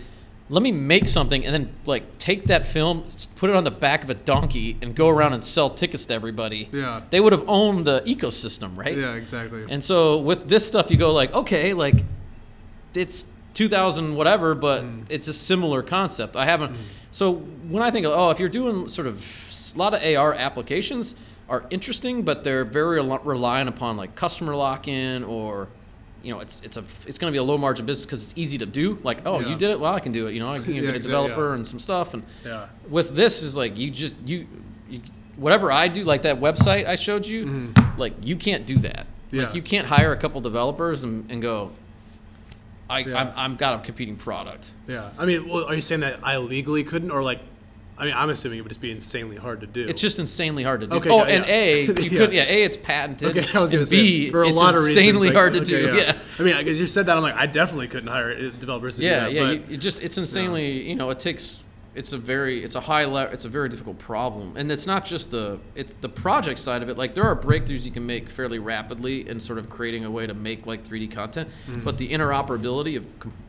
[0.51, 3.05] let me make something and then like take that film,
[3.37, 6.15] put it on the back of a donkey, and go around and sell tickets to
[6.15, 6.69] everybody.
[6.73, 7.03] Yeah.
[7.09, 8.97] They would have owned the ecosystem, right?
[8.99, 9.65] Yeah, exactly.
[9.69, 12.05] And so with this stuff, you go like, okay, like
[12.95, 15.05] it's 2000 whatever, but Mm.
[15.09, 16.37] it's a similar concept.
[16.37, 16.77] I haven't.
[17.13, 17.35] So
[17.69, 19.25] when I think, of, oh, if you're doing sort of
[19.75, 21.15] a lot of AR applications
[21.49, 25.69] are interesting, but they're very reliant upon like customer lock-in or
[26.23, 28.39] you know, it's it's a it's going to be a low margin business because it's
[28.39, 28.99] easy to do.
[29.03, 29.49] Like, oh, Yeah.
[29.49, 30.35] you did it, well, I can do it.
[30.35, 31.55] You know, I can Yeah, get a developer yeah.
[31.55, 32.15] and some stuff.
[32.15, 32.67] And Yeah.
[32.89, 34.47] with this is like you just you,
[34.89, 35.01] you
[35.37, 39.07] whatever I do, like that website I showed you, like you can't do that.
[39.33, 39.39] Mm-hmm.
[39.45, 41.73] Like you can't hire a couple developers and, and go.
[42.89, 43.05] I.
[43.05, 44.73] I'm, I'm got a competing product.
[44.89, 45.11] Yeah.
[45.17, 47.39] I mean, well, are you saying that I legally couldn't, or like,
[48.01, 49.87] I mean, I'm assuming it would just be insanely hard to do.
[49.87, 50.95] It's just insanely hard to do.
[50.97, 51.53] Okay, oh, yeah, and yeah.
[51.55, 52.19] A, you Yeah.
[52.19, 53.37] could yeah, A, it's patented.
[53.37, 55.53] Okay, I was gonna say B, for a it's lot of reasons, insanely like, hard
[55.53, 55.97] to okay, do.
[55.97, 56.17] Yeah.
[56.39, 59.29] I mean, because you said that, I'm like, I definitely couldn't hire developers to Yeah,
[59.29, 59.45] do yeah.
[59.47, 59.55] that.
[59.55, 60.89] you, it just it's insanely.
[60.89, 61.63] You know, it takes.
[61.95, 62.63] It's a very.
[62.65, 63.35] It's a high level.
[63.35, 65.59] It's a very difficult problem, and it's not just the.
[65.75, 66.97] It's the project side of it.
[66.97, 70.27] Like there are breakthroughs you can make fairly rapidly in sort of creating a way
[70.27, 71.81] to make like 3D content, Mm-hmm.
[71.83, 73.05] but the interoperability of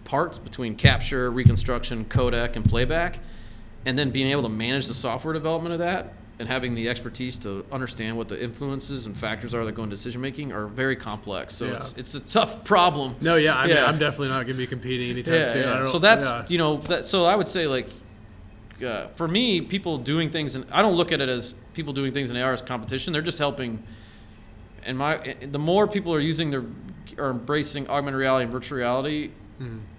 [0.05, 3.19] parts between capture, reconstruction, codec, and playback,
[3.85, 6.13] and then being able to manage the software development of that.
[6.39, 9.95] And having the expertise to understand what the influences and factors are that go into
[9.95, 11.53] decision making are very complex.
[11.53, 11.73] So Yeah.
[11.75, 13.15] it's it's a tough problem.
[13.21, 13.85] No, yeah, I'm, Yeah.
[13.85, 15.69] I'm definitely not going to be competing anytime Yeah, soon.
[15.69, 15.85] I yeah.
[15.85, 17.05] So that's you know that.
[17.05, 17.89] So I would say like,
[18.83, 22.11] uh, for me, people doing things, and I don't look at it as people doing
[22.11, 23.13] things in AR as competition.
[23.13, 23.83] They're just helping.
[24.83, 26.63] And my the more people are using their
[27.19, 29.29] are embracing augmented reality and virtual reality,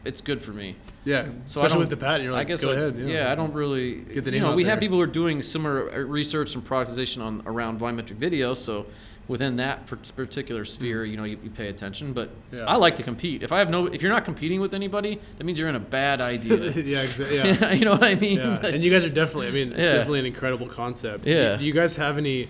[0.04, 0.74] it's good for me.
[1.04, 2.96] yeah, So I especially don't- with the patent, you're like, I guess go I, ahead.
[2.98, 3.06] Yeah.
[3.06, 3.32] yeah.
[3.32, 3.96] I don't really.
[3.96, 4.42] Get the name.
[4.42, 7.78] you know, we have people who are doing similar uh, research and productization on around
[7.80, 8.54] volumetric video.
[8.54, 8.86] So
[9.28, 12.12] within that particular sphere, you know, you, you pay attention.
[12.12, 12.30] But.
[12.52, 12.64] Yeah.
[12.64, 13.42] I like to compete.
[13.42, 15.80] If I have no, if you're not competing with anybody, that means you're in a
[15.80, 16.70] bad idea.
[16.72, 17.36] yeah, exactly.
[17.60, 17.72] Yeah.
[17.72, 18.38] you know what I mean?
[18.38, 19.48] Yeah, Like- and you guys are definitely.
[19.48, 19.92] I mean, it's Yeah.
[19.92, 21.26] definitely an incredible concept.
[21.26, 21.52] Yeah.
[21.52, 22.48] Do, do you guys have any?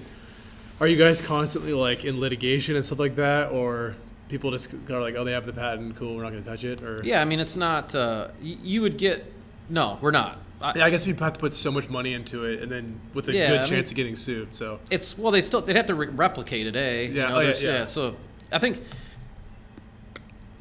[0.80, 3.94] Are you guys constantly like in litigation and stuff like that, or
[4.32, 6.64] people just are like, oh, they have the patent, cool, we're not going to touch
[6.64, 7.02] it, or?
[7.04, 7.94] yeah, I mean, it's not.
[7.94, 9.30] Uh, y- you would get.
[9.68, 10.38] No, we're not.
[10.60, 12.98] I, Yeah, I guess we'd have to put so much money into it, and then
[13.14, 14.54] with a Yeah, good I mean- chance of getting sued.
[14.54, 17.02] So it's well, they still they'd have to re- replicate it, eh?
[17.02, 17.84] You Yeah, know, oh, yeah, there's- yeah.
[17.84, 18.16] So
[18.50, 18.80] I think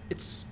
[0.09, 0.45] it's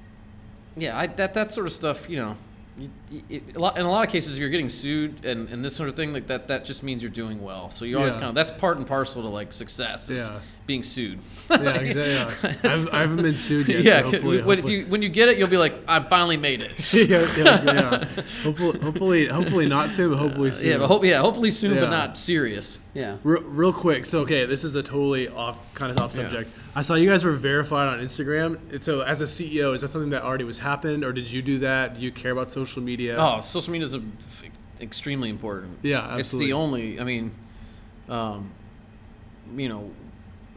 [0.77, 2.09] yeah, I, that that sort of stuff.
[2.09, 2.35] You know,
[2.77, 2.89] you, you,
[3.29, 5.75] it, a lot, in a lot of cases, if you're getting sued and, and this
[5.75, 6.47] sort of thing like that.
[6.47, 7.69] That just means you're doing well.
[7.69, 8.19] So you always Yeah.
[8.21, 10.09] kind of that's part and parcel to like success.
[10.09, 10.39] Is Yeah.
[10.67, 11.19] being sued.
[11.49, 12.49] yeah, exactly.
[12.63, 12.71] Yeah.
[12.71, 13.83] I've, I haven't been sued yet.
[13.83, 15.99] yeah, so hopefully, when, if hopefully- you when you get it, you'll be like, I
[16.01, 16.93] finally made it.
[16.93, 18.05] yeah, yeah, yeah.
[18.43, 20.69] Hopefully, hopefully, hopefully not soon, but hopefully soon.
[20.71, 21.81] yeah, but hope, yeah, hopefully soon, Yeah.
[21.81, 22.77] but not serious.
[22.93, 23.17] Yeah.
[23.23, 26.23] Real, real quick, so okay, this is a totally off, kind of off Yeah.
[26.23, 26.51] subject.
[26.75, 28.83] I saw you guys were verified on Instagram.
[28.83, 31.59] So, as a CEO, is that something that already was happened, or did you do
[31.59, 31.97] that?
[31.97, 32.98] Do you care about social media?
[33.07, 34.01] Oh, social media is a,
[34.81, 35.79] extremely important.
[35.81, 36.21] Yeah, absolutely.
[36.21, 36.99] It's the only.
[36.99, 37.31] I mean,
[38.07, 38.51] um,
[39.55, 39.91] you know,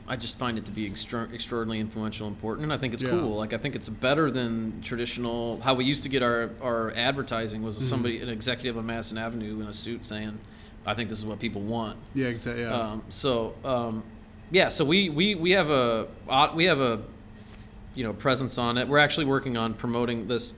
[0.09, 3.03] I just find it to be extra- extraordinarily influential, and important, and I think it's
[3.03, 3.11] Yeah.
[3.11, 3.37] cool.
[3.37, 5.61] Like I think it's better than traditional.
[5.63, 7.87] How we used to get our our advertising was Mm-hmm.
[7.87, 10.39] somebody, an executive on Madison Avenue in a suit saying,
[10.87, 12.63] "I think this is what people want." yeah, exactly.
[12.63, 12.75] Yeah.
[12.75, 14.03] Um, so um,
[14.51, 16.09] yeah, so we, we, we have a
[16.55, 17.01] we have a
[17.95, 18.89] you know presence on it.
[18.89, 20.53] We're actually working on promoting this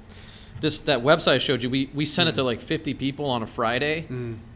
[0.61, 1.71] this that website I showed you.
[1.71, 2.47] We we sent it to Mm.
[2.47, 4.07] like 50 people on a Friday,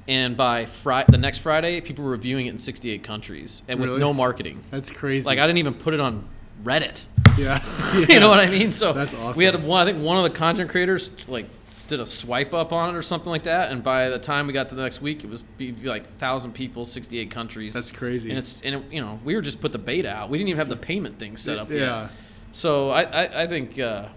[0.06, 3.98] and by Fri the next Friday, people were reviewing it in 68 countries and with
[3.98, 4.60] no marketing.
[4.70, 5.26] That's crazy.
[5.26, 6.24] Like I didn't even put it on
[6.64, 7.04] Reddit.
[7.36, 7.62] yeah.
[8.08, 8.72] You know what I mean?
[8.72, 9.36] So That's awesome.
[9.38, 9.86] we had one.
[9.86, 11.46] I think one of the content creators like
[11.88, 14.52] did a swipe up on it or something like that, and by the time we
[14.52, 15.42] got to the next week, it was
[15.82, 17.74] like thousand people, sixty eight countries.
[17.74, 18.30] That's crazy.
[18.30, 20.30] And it's and it, you know we were just put the beta out.
[20.30, 22.02] We didn't even have the payment thing set up Yeah.
[22.02, 22.10] yet.
[22.52, 23.78] So I I, I think.
[23.78, 24.08] Uh,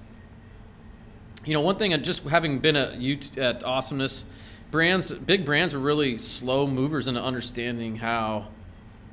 [1.46, 4.26] you know, one thing, uh, just having been at UT, at Awesomeness,
[4.70, 8.48] brands, big brands are really slow movers into understanding how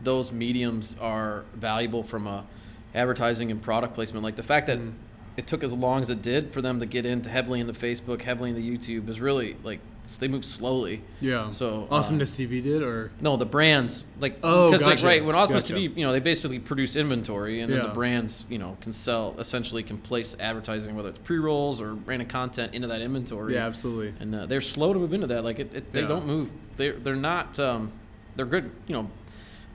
[0.03, 2.45] those mediums are valuable from a
[2.95, 4.23] advertising and product placement.
[4.25, 4.93] Like the fact that Mm.
[5.37, 8.23] it took as long as it did for them to get into heavily into Facebook,
[8.23, 9.81] heavily into YouTube is really like
[10.17, 11.03] they move slowly.
[11.21, 11.51] Yeah.
[11.51, 15.07] So, uh, Awesomeness TV did, or No, the brands like Oh, because like gotcha.
[15.07, 15.75] right when Awesomeness Gotcha.
[15.81, 17.87] TV, you know, they basically produce inventory, and then Yeah.
[17.89, 21.93] the brands, you know, can sell essentially can place advertising whether it's pre rolls or
[21.95, 23.55] random content into that inventory.
[23.55, 24.15] yeah, absolutely.
[24.21, 25.45] and uh, they're slow to move into that.
[25.45, 26.09] Like it, it they Yeah.
[26.09, 26.51] don't move.
[26.77, 27.59] They're they're not.
[27.61, 27.93] Um,
[28.37, 28.71] they're good.
[28.87, 29.11] You know,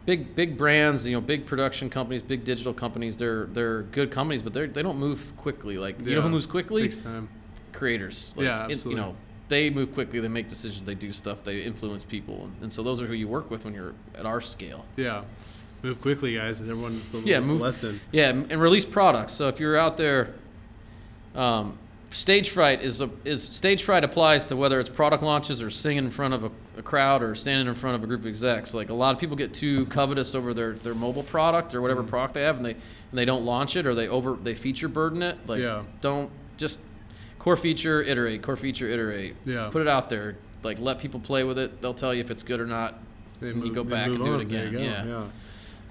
[0.06, 1.06] big big brands.
[1.06, 3.18] You know, big production companies, big digital companies.
[3.18, 5.78] They're they're good companies, but they they don't move quickly.
[5.78, 6.84] Like you know who moves quickly?
[6.84, 7.28] Takes time.
[7.74, 8.34] Creators.
[8.38, 9.02] Like, Yeah, it- absolutely.
[9.02, 9.16] you know,
[9.48, 10.20] they move quickly.
[10.20, 10.84] They make decisions.
[10.84, 11.44] They do stuff.
[11.44, 14.42] They influence people, and, so those are who you work with when you're at our
[14.42, 14.86] scale.
[14.96, 15.24] Yeah.
[15.84, 16.62] Move quickly, guys.
[16.62, 18.00] Everyone, a, Yeah, move- lesson.
[18.12, 19.34] Yeah, and release products.
[19.34, 20.34] So if you're out there,
[21.36, 21.78] um,
[22.12, 26.06] stage fright is a, is stage fright applies to whether it's product launches or singing
[26.06, 28.74] in front of a, a crowd or standing in front of a group of execs.
[28.74, 32.04] Like a lot of people get too covetous over their, their mobile product or whatever
[32.04, 32.08] Mm.
[32.08, 34.88] product they have, and they and they don't launch it or they over they feature
[34.88, 35.38] burden it.
[35.48, 35.84] Like Yeah.
[36.02, 36.80] don't just
[37.44, 39.36] core feature iterate, core feature iterate.
[39.44, 39.70] Yeah.
[39.70, 40.38] Put it out there.
[40.64, 41.82] Like let people play with it.
[41.82, 42.98] They'll tell you if it's good or not.
[43.42, 44.48] They and you go back and do it on.
[44.48, 44.84] There again.
[44.84, 45.06] Yeah.
[45.06, 45.28] yeah.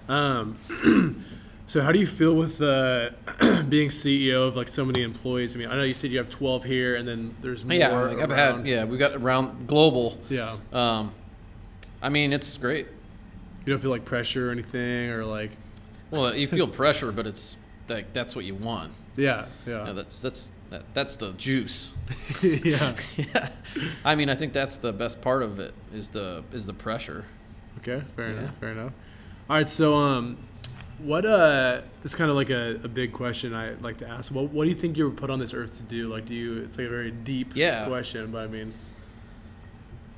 [0.09, 1.25] Um,
[1.67, 3.11] so how do you feel with uh,
[3.69, 5.55] being CEO of like so many employees?
[5.55, 7.75] I mean, I know you said you have 12 here, and then there's more.
[7.75, 10.19] Yeah, like I've had yeah, we've got around global.
[10.31, 10.57] Yeah.
[10.73, 11.13] Um,
[12.01, 12.87] I mean, it's great.
[13.67, 15.51] You don't feel like pressure or anything, or like.
[16.11, 18.93] Well, you feel pressure, but it's like that's what you want.
[19.17, 19.47] Yeah.
[19.67, 19.87] Yeah.
[19.87, 21.93] Yeah, that's that's that, that's the juice.
[22.43, 22.95] yeah.
[23.17, 23.49] yeah.
[24.05, 27.25] I mean, I think that's the best part of it is the is the pressure.
[27.79, 28.39] Okay, fair Yeah.
[28.41, 28.57] enough.
[28.59, 28.93] Fair enough.
[29.49, 30.37] All right, so um,
[30.99, 34.33] what uh, it's kind of like a, a big question I like to ask.
[34.33, 36.09] What what do you think you were put on this earth to do?
[36.09, 36.59] Like, do you?
[36.63, 37.87] It's like a very deep Yeah.
[37.87, 38.73] question, but I mean,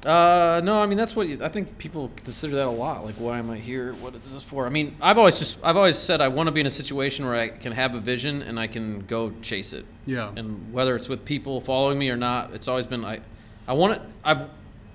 [0.04, 3.04] Uh, no, I mean that's what you, I think people consider that a lot.
[3.04, 3.94] Like, why am I here?
[3.94, 4.66] What is this for?
[4.66, 7.24] I mean, I've always just I've always said I want to be in a situation
[7.24, 9.86] where I can have a vision and I can go chase it.
[10.06, 10.32] Yeah.
[10.36, 13.20] And whether it's with people following me or not, it's always been I,
[13.66, 14.02] I want it.
[14.22, 14.42] I've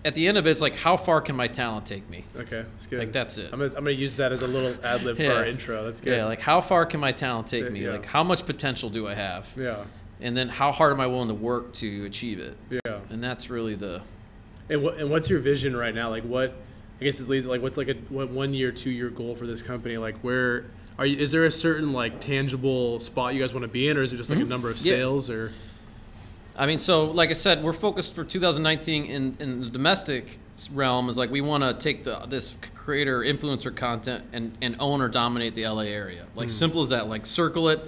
[0.05, 2.23] at the end of it, it's like how far can my talent take me?
[2.37, 2.99] okay, that's good.
[2.99, 3.49] Like that's it.
[3.51, 5.83] I'm gonna, I'm gonna use that as a little ad lib for our intro.
[5.83, 6.15] That's good.
[6.17, 7.83] Yeah, like how far can my talent take Yeah, me?
[7.83, 7.91] yeah.
[7.93, 9.49] Like how much potential do I have?
[9.57, 9.83] yeah,
[10.21, 12.55] And then how hard am I willing to work to achieve it?
[12.69, 12.99] yeah.
[13.09, 14.01] And that's really the
[14.69, 16.09] And what and what's your vision right now?
[16.09, 16.53] Like, what?
[17.01, 19.47] I guess it leads like what's like a what one year, two year goal for
[19.47, 19.97] this company?
[19.97, 20.65] Like, where
[20.97, 21.17] are you?
[21.17, 24.13] Is there a certain like tangible spot you guys want to be in, or is
[24.13, 24.87] it just like a number of Mm-hmm.
[24.87, 24.95] Yeah.
[24.95, 25.51] sales or?
[26.57, 30.39] I mean, so like I said, we're focused for 2019 in, in the domestic
[30.73, 31.07] realm.
[31.07, 35.07] Is like we want to take the this creator influencer content and, and own or
[35.07, 36.25] dominate the LA area.
[36.35, 37.07] Like simple as that.
[37.07, 37.79] Like circle it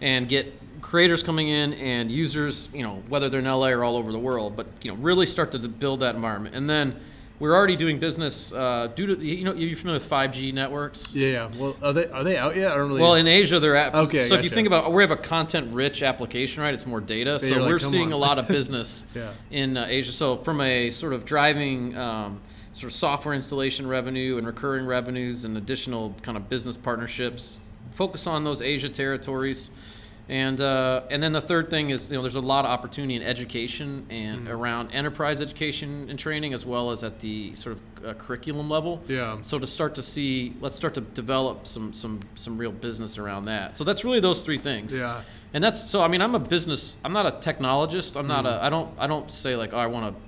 [0.00, 2.68] and get creators coming in and users.
[2.74, 5.26] You know whether they're in LA or all over the world, but you know really
[5.26, 6.54] start to build that environment.
[6.54, 6.94] And then
[7.40, 11.12] we're already doing business uh, due to you know you're familiar with 5G networks.
[11.14, 11.50] Yeah, yeah.
[11.58, 12.70] Well, are they are they out yet?
[12.70, 13.00] I don't really.
[13.00, 13.94] Well, in Asia, they're at.
[13.94, 16.74] Okay, So if you think about, we have a content-rich application, right?
[16.74, 17.40] It's more data.
[17.40, 19.32] So like, we're seeing a lot of business Yeah.
[19.50, 20.12] in uh, Asia.
[20.12, 22.40] So from a sort of driving um,
[22.74, 27.58] sort of software installation revenue and recurring revenues and additional kind of business partnerships,
[27.90, 29.70] focus on those Asia territories.
[30.26, 33.14] And uh, and then the third thing is you know there's a lot of opportunity
[33.14, 34.52] in education and Mm-hmm.
[34.52, 39.02] around enterprise education and training as well as at the sort of uh, curriculum level.
[39.06, 39.38] Yeah.
[39.42, 43.44] So to start to see, let's start to develop some some some real business around
[43.46, 43.76] that.
[43.76, 44.96] So that's really those three things.
[44.96, 45.20] Yeah.
[45.52, 46.02] And that's so.
[46.02, 46.96] I mean, I'm a business.
[47.04, 48.16] I'm not a technologist.
[48.16, 48.64] I'm not a.
[48.64, 48.92] I don't.
[48.98, 50.20] I don't say like, oh, I want to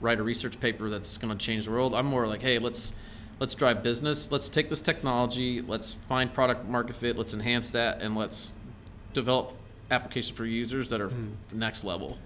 [0.00, 1.94] write a research paper that's going to change the world.
[1.94, 2.94] I'm more like, hey, let's
[3.40, 4.32] let's drive business.
[4.32, 5.60] Let's take this technology.
[5.60, 7.18] Let's find product market fit.
[7.18, 8.53] Let's enhance that, and let's
[9.14, 9.52] develop
[9.90, 11.10] applications for users that are
[11.52, 12.18] next level.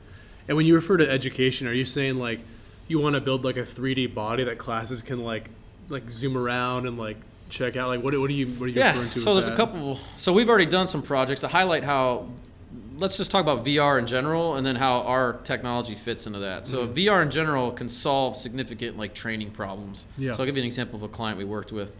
[0.48, 2.40] And when you refer to education, are you saying like
[2.88, 5.50] you want to build like a 3D body that classes can like
[5.88, 7.18] like zoom around and like
[7.50, 7.88] check out?
[7.88, 8.88] Like what what are you what are you Yeah.
[8.92, 9.20] referring to?
[9.20, 9.98] So there's a couple.
[10.16, 12.28] So we've already done some projects to highlight how.
[12.98, 16.66] Let's just talk about VR in general, and then how our technology fits into that.
[16.66, 16.94] So Mm-hmm.
[16.94, 20.04] VR in general can solve significant like training problems.
[20.16, 20.34] Yeah.
[20.34, 21.96] So I'll give you an example of a client we worked with.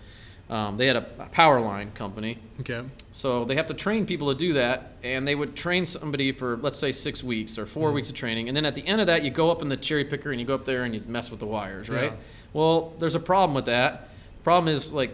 [0.51, 2.39] Um, they had a, a power line company.
[2.61, 2.83] Okay.
[3.13, 6.57] So they have to train people to do that, and they would train somebody for
[6.57, 7.95] let's say six weeks or 4 Mm-hmm.
[7.97, 9.77] weeks of training, and then at the end of that, you go up in the
[9.77, 12.13] cherry picker and you go up there and you mess with the wires, right?
[12.13, 12.17] Yeah.
[12.55, 14.09] Well, there's a problem with that.
[14.39, 15.11] The problem is like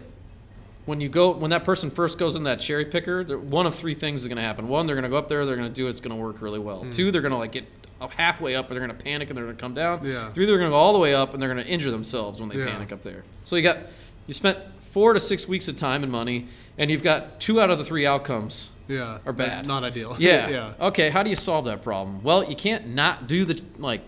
[0.85, 3.93] when you go when that person first goes in that cherry picker, one of three
[3.95, 4.69] things is going to happen.
[4.69, 6.21] One, they're going to go up there, they're going to do it, it's going to
[6.21, 6.85] work really well.
[6.91, 7.65] Two, they're going to like get
[7.99, 10.05] up halfway up and they're going to panic and they're going to come down.
[10.05, 10.29] Yeah.
[10.31, 12.39] Three, they're going to go all the way up and they're going to injure themselves
[12.39, 12.67] when they Yeah.
[12.67, 13.23] panic up there.
[13.43, 13.79] So you got
[14.27, 14.57] you spent
[14.95, 17.83] four to six weeks of time and money, and you've got two out of the
[17.83, 19.17] three outcomes Yeah.
[19.25, 19.67] are bad.
[19.67, 20.15] Not ideal.
[20.17, 20.47] Yeah.
[20.57, 20.73] yeah.
[20.87, 21.09] Okay.
[21.09, 22.23] How do you solve that problem?
[22.23, 23.99] Well, you can't not do the like,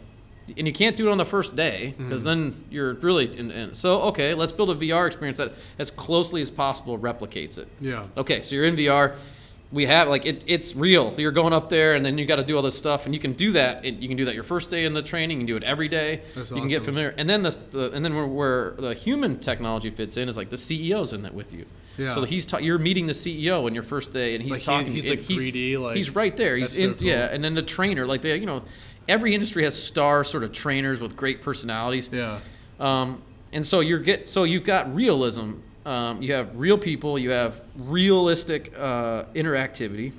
[0.58, 2.52] and you can't do it on the first day because Mm-hmm.
[2.52, 3.74] then you're really in, in.
[3.74, 7.68] So okay, let's build a VR experience that as closely as possible replicates it.
[7.82, 8.06] Yeah.
[8.16, 9.16] Okay, so you're in VR.
[9.70, 11.14] We have like it, it's real.
[11.18, 13.20] You're going up there, and then you got to do all this stuff, and you
[13.20, 13.84] can do that.
[13.84, 15.42] It, you can do that your first day in the training.
[15.42, 16.22] You can do it every day.
[16.36, 19.40] That's you can get familiar, and then the, the and then where, where the human
[19.40, 21.66] technology fits in is like the CEO's in it with you.
[21.98, 22.12] Yeah.
[22.14, 24.66] So he's ta- you're meeting the CEO in your first day, and he's Like, he-
[24.66, 24.92] talking.
[24.94, 26.56] he's, and like, 3D, like- he's right there.
[26.56, 27.08] He's That's so in cool.
[27.08, 28.64] yeah, and then the trainer, like they, you know,
[29.10, 32.10] every industry has star sort of trainers with great personalities.
[32.14, 32.40] Yeah.
[32.80, 35.56] Um, and so you're get so you've got realism.
[35.88, 37.18] Um, you have real people.
[37.18, 40.12] You have realistic uh, interactivity,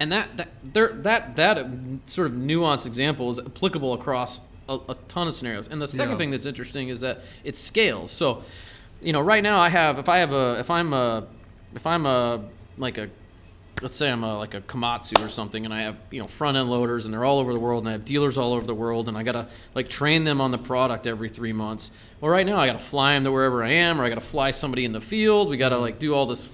[0.00, 1.66] and that that there that that
[2.06, 5.68] sort of nuanced example is applicable across a, a ton of scenarios.
[5.68, 6.18] And the second Yeah.
[6.18, 8.10] thing that's interesting is that it scales.
[8.10, 8.42] So,
[9.02, 11.24] you know, right now I have if I have a if I'm a
[11.74, 12.40] if I'm a
[12.78, 13.10] like a
[13.82, 16.56] let's say I'm a, like a Komatsu or something, and I have you know front
[16.56, 18.74] end loaders, and they're all over the world, and I have dealers all over the
[18.74, 21.90] world, and I gotta like train them on the product every three months.
[22.20, 24.50] Well, right now I gotta fly them to wherever I am, or I gotta fly
[24.52, 25.48] somebody in the field.
[25.48, 26.48] We gotta like do all this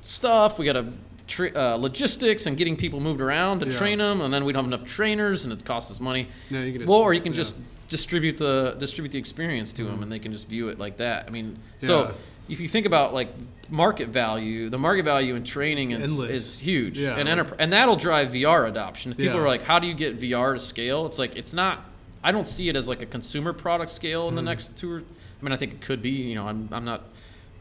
[0.00, 0.58] stuff.
[0.58, 0.86] We gotta
[1.26, 3.72] tra- uh, logistics and getting people moved around to Yeah.
[3.72, 6.28] train them, and then we don't have enough trainers, and it costs us money.
[6.50, 7.36] No, you can well, or you can yeah.
[7.36, 7.56] just
[7.88, 11.26] distribute the distribute the experience to them, and they can just view it like that.
[11.26, 12.14] I mean, so.
[12.48, 13.28] If you think about like
[13.70, 17.96] market value, the market value in training is, is huge, Yeah, and enterpri- and that'll
[17.96, 19.12] drive VR adoption.
[19.12, 19.42] If people Yeah.
[19.44, 21.84] are like, "How do you get VR to scale?" It's like it's not.
[22.22, 24.46] I don't see it as like a consumer product scale in the Mm.
[24.46, 24.92] next two.
[24.92, 26.10] Or, I mean, I think it could be.
[26.10, 27.02] You know, I'm I'm not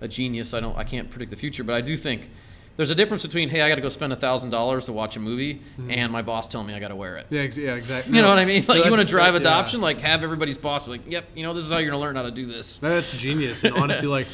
[0.02, 0.54] a genius.
[0.54, 0.78] I don't.
[0.78, 2.30] I can't predict the future, but I do think
[2.76, 5.15] there's a difference between hey, I got to go spend a thousand dollars to watch
[5.15, 7.28] a movie, and my boss telling me I got to wear it.
[7.30, 8.15] Yeah, ex- yeah, exactly.
[8.15, 8.65] You know what I mean?
[8.67, 9.39] No, Like you want to drive yeah.
[9.41, 12.02] adoption, like have everybody's boss be like, "Yep, you know this is how you're gonna
[12.02, 14.28] learn how to do this." That's genius, and honestly, like,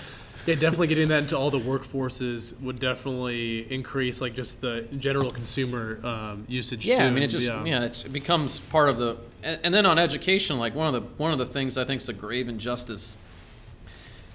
[0.45, 5.31] yeah, definitely getting that into all the workforces would definitely increase like just the general
[5.31, 6.85] consumer um, usage.
[6.85, 7.03] Yeah, too.
[7.03, 9.99] I mean, it just yeah, it's, it becomes part of the, and, and then on
[9.99, 13.17] education, like one of the one of the things I think is a grave injustice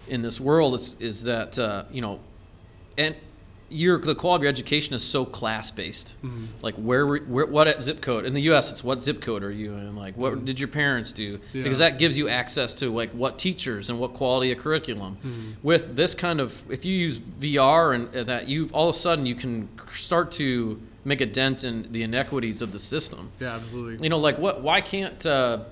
[0.09, 2.21] in this world is is that uh, you know,
[2.99, 3.17] and
[3.69, 6.17] your the quality of your education is so class based.
[6.23, 6.47] Mm-hmm.
[6.63, 8.71] Like where, where what zip code in the U.S.
[8.71, 9.97] It's what zip code are you in?
[9.97, 11.39] Like what did your parents do?
[11.39, 11.59] Mm-hmm.
[11.59, 11.63] Yeah.
[11.63, 15.17] Because that gives you access to like what teachers and what quality of curriculum.
[15.17, 15.51] Mm-hmm.
[15.63, 18.99] With this kind of, if you use VR and uh, that, you all of a
[18.99, 23.31] sudden you can start to make a dent in the inequities of the system.
[23.39, 24.03] yeah, absolutely.
[24.03, 24.63] You know, like what?
[24.63, 25.65] Why can't uh,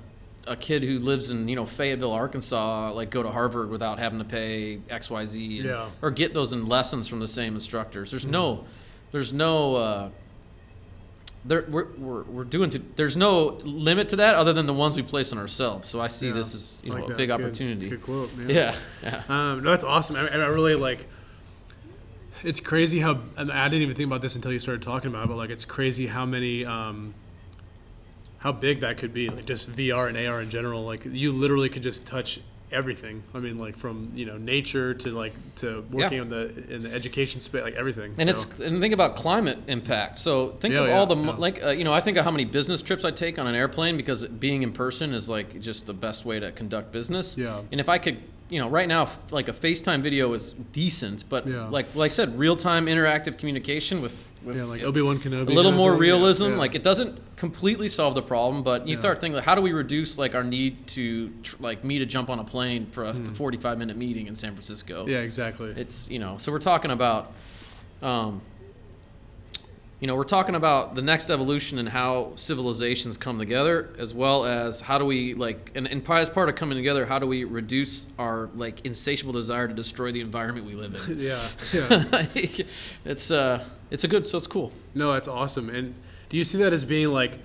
[0.47, 4.19] a kid who lives in you know Fayetteville, Arkansas, like go to Harvard without having
[4.19, 5.73] to pay X, Y, Z, and- Yeah.
[5.73, 6.05] Mm-hmm.
[6.07, 8.11] or get those in lessons from the same instructors?
[8.11, 8.65] There's no,
[9.13, 9.75] there's no.
[9.77, 10.11] Uh,
[11.45, 14.97] there, we're, we're, we're doing to, there's no limit to that other than the ones
[14.97, 15.89] we place on ourselves.
[15.89, 17.41] So I see Yeah, this as you know like a big good.
[17.41, 17.87] opportunity.
[17.87, 18.31] It's a good quote.
[18.47, 19.23] Yeah, yeah.
[19.29, 20.15] Um, no, that's awesome.
[20.17, 21.09] I, I really like.
[22.45, 25.25] It's crazy how and I didn't even think about this until you started talking about
[25.25, 25.29] it.
[25.29, 27.15] But like, it's crazy how many, um,
[28.43, 29.29] how big that could be.
[29.29, 30.85] Like just VR and AR in general.
[30.85, 32.41] Like you literally could just touch
[32.73, 33.23] everything.
[33.35, 36.23] I mean, like from you know nature to like to working Yeah.
[36.25, 38.15] on the in the education space, like everything.
[38.19, 40.19] And So, it's and think about climate impact.
[40.19, 42.31] So think Yeah, of yeah, all the like uh, you know I think of how
[42.33, 45.87] many business trips I take on an airplane because being in person is like just
[45.87, 47.37] the best way to conduct business.
[47.39, 47.61] Yeah.
[47.71, 48.19] And if I could,
[48.53, 51.69] you know, right now like a FaceTime video is decent, but Yeah.
[51.69, 55.49] like like I said, real time interactive communication with with yeah, like Obi Wan Kenobi.
[55.49, 56.01] a little more thing.
[56.01, 56.51] Realism.
[56.51, 56.57] yeah.
[56.57, 59.73] Like it doesn't completely solve the problem, but you start thinking, like, how do we
[59.73, 63.15] reduce like our need to tr- like me to jump on a plane for a
[63.15, 65.07] 45 minute meeting in San Francisco?
[65.07, 65.71] Yeah, exactly.
[65.77, 67.33] It's you know, so we're talking about,
[68.03, 68.43] um,
[70.03, 74.45] you know, we're talking about the next evolution and how civilizations come together, as well
[74.45, 77.45] as how do we like, and, and as part of coming together, how do we
[77.45, 81.19] reduce our like insatiable desire to destroy the environment we live in?
[81.21, 81.41] yeah,
[81.73, 82.05] yeah.
[82.13, 82.67] like,
[83.05, 84.73] it's uh, it's a good, so it's cool.
[84.97, 85.71] No, that's awesome.
[85.71, 85.95] And
[86.31, 87.39] do you see that as being like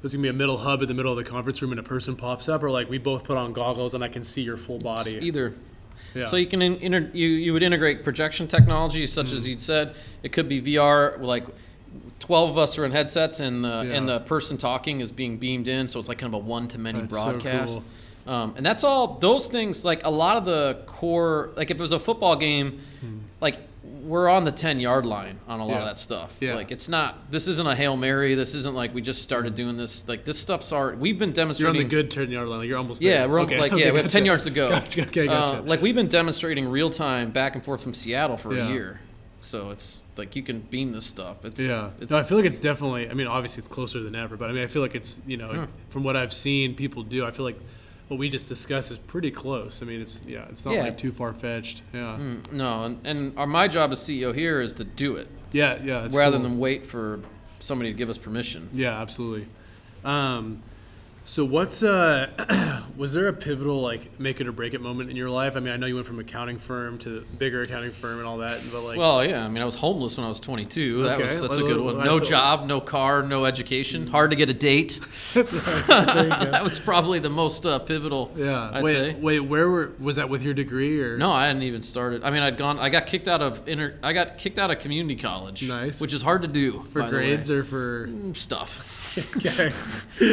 [0.00, 1.84] there's gonna be a middle hub in the middle of the conference room and a
[1.84, 4.56] person pops up, or like we both put on goggles and I can see your
[4.56, 5.18] full body?
[5.22, 5.54] Either.
[6.14, 6.24] Yeah.
[6.24, 9.36] So you can in, inter, you you would integrate projection technology, such Mm-hmm.
[9.36, 9.94] as you'd said.
[10.24, 11.44] It could be VR, like
[12.18, 15.68] twelve of us are in headsets, and the and the person talking is being beamed
[15.68, 17.80] in, so it's like kind of a one to many That's so broadcast.
[18.26, 19.14] Um, and that's all.
[19.18, 22.80] Those things, like a lot of the core, like if it was a football game,
[23.40, 23.58] like
[24.04, 25.74] we're on the ten yard line on a lot Hmm.
[25.74, 25.78] Yeah.
[25.80, 26.36] of that stuff.
[26.40, 26.54] Yeah.
[26.54, 27.30] Like it's not.
[27.32, 28.34] This isn't a hail mary.
[28.36, 30.06] This isn't like we just started doing this.
[30.06, 30.98] Like this stuff's already.
[30.98, 32.60] We've been demonstrating You're on the good ten yard line.
[32.60, 33.28] Like you're almost Yeah, there.
[33.28, 33.58] we're okay.
[33.58, 34.68] like okay, yeah, we have ten yards to go.
[34.70, 35.58] Gotcha, okay, gotcha.
[35.58, 38.68] Uh, like we've been demonstrating real time back and forth from Seattle for Yeah.
[38.68, 39.00] a year,
[39.42, 41.44] so it's like you can beam this stuff.
[41.44, 43.10] It's yeah, it's no, I feel like it's definitely.
[43.10, 45.36] I mean, obviously it's closer than ever, but I mean, I feel like it's you
[45.36, 45.66] know Yeah.
[45.90, 47.58] from what I've seen people do, I feel like
[48.08, 49.82] what we just discussed is pretty close.
[49.82, 50.84] I mean, it's yeah, it's not Yeah.
[50.84, 51.82] like too far fetched.
[51.92, 55.28] Yeah, mm, no, and, and our, my job as CEO here is to do it
[55.52, 56.08] yeah, yeah.
[56.12, 56.42] Rather cool.
[56.48, 57.20] than wait for
[57.60, 58.68] somebody to give us permission.
[58.72, 59.46] Yeah, absolutely.
[60.04, 60.62] Um,
[61.24, 65.16] so what's uh, was there a pivotal like make it or break it moment in
[65.16, 65.56] your life?
[65.56, 68.38] I mean, I know you went from accounting firm to bigger accounting firm and all
[68.38, 71.02] that, but like, Well, yeah, I mean, I was homeless when I was 22.
[71.04, 72.04] That Okay, was that's a good one.
[72.04, 74.06] No job, no car, no education.
[74.08, 74.98] Hard to get a date.
[75.34, 78.32] that was probably the most uh, pivotal.
[78.36, 78.70] yeah.
[78.72, 79.14] I'd wait, say.
[79.14, 82.24] wait, where were was that with your degree or No, I hadn't even started.
[82.24, 82.78] I mean, I'd gone.
[82.78, 83.98] I got kicked out of inter.
[84.02, 85.68] I got kicked out of community college.
[85.68, 86.00] Nice.
[86.00, 87.26] Which is hard to do for by the way.
[87.28, 88.08] grades or for?
[88.34, 89.01] stuff.
[89.36, 89.70] okay.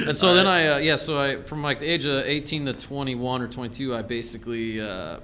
[0.07, 2.73] and so then I, uh, yeah, so I from like the age of 18 to
[2.73, 5.19] 21 or 22, I basically uh,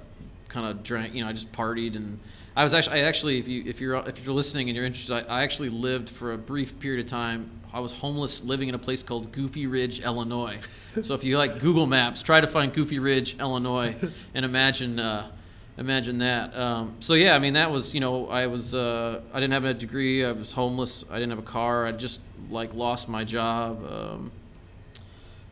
[0.48, 1.14] kind of drank.
[1.14, 2.18] You know, I just partied and.
[2.58, 5.28] I was actually, I actually, if you if you're if you're listening and you're interested,
[5.28, 7.50] I, I actually lived for a brief period of time.
[7.70, 10.60] I was homeless, living in a place called Goofy Ridge, Illinois.
[11.02, 13.94] so if you like Google Maps, try to find Goofy Ridge, Illinois,
[14.34, 15.30] and imagine uh,
[15.78, 16.56] imagine that.
[16.56, 19.64] Um, so yeah, I mean that was you know I was uh, I didn't have
[19.64, 20.24] a degree.
[20.24, 21.04] I was homeless.
[21.10, 21.86] I didn't have a car.
[21.86, 23.84] I just like lost my job.
[23.90, 24.30] Um,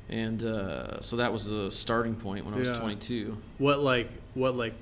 [0.09, 2.75] and uh, so that was the starting point when I was Yeah.
[2.79, 3.37] 22.
[3.59, 4.75] What like what like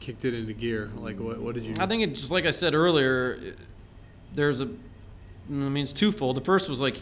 [0.00, 0.90] kicked it into gear?
[0.96, 1.74] Like what what did you?
[1.78, 3.58] I think it just like I said earlier, it-
[4.34, 6.36] there's a, I mean it's twofold.
[6.36, 7.00] The first was like,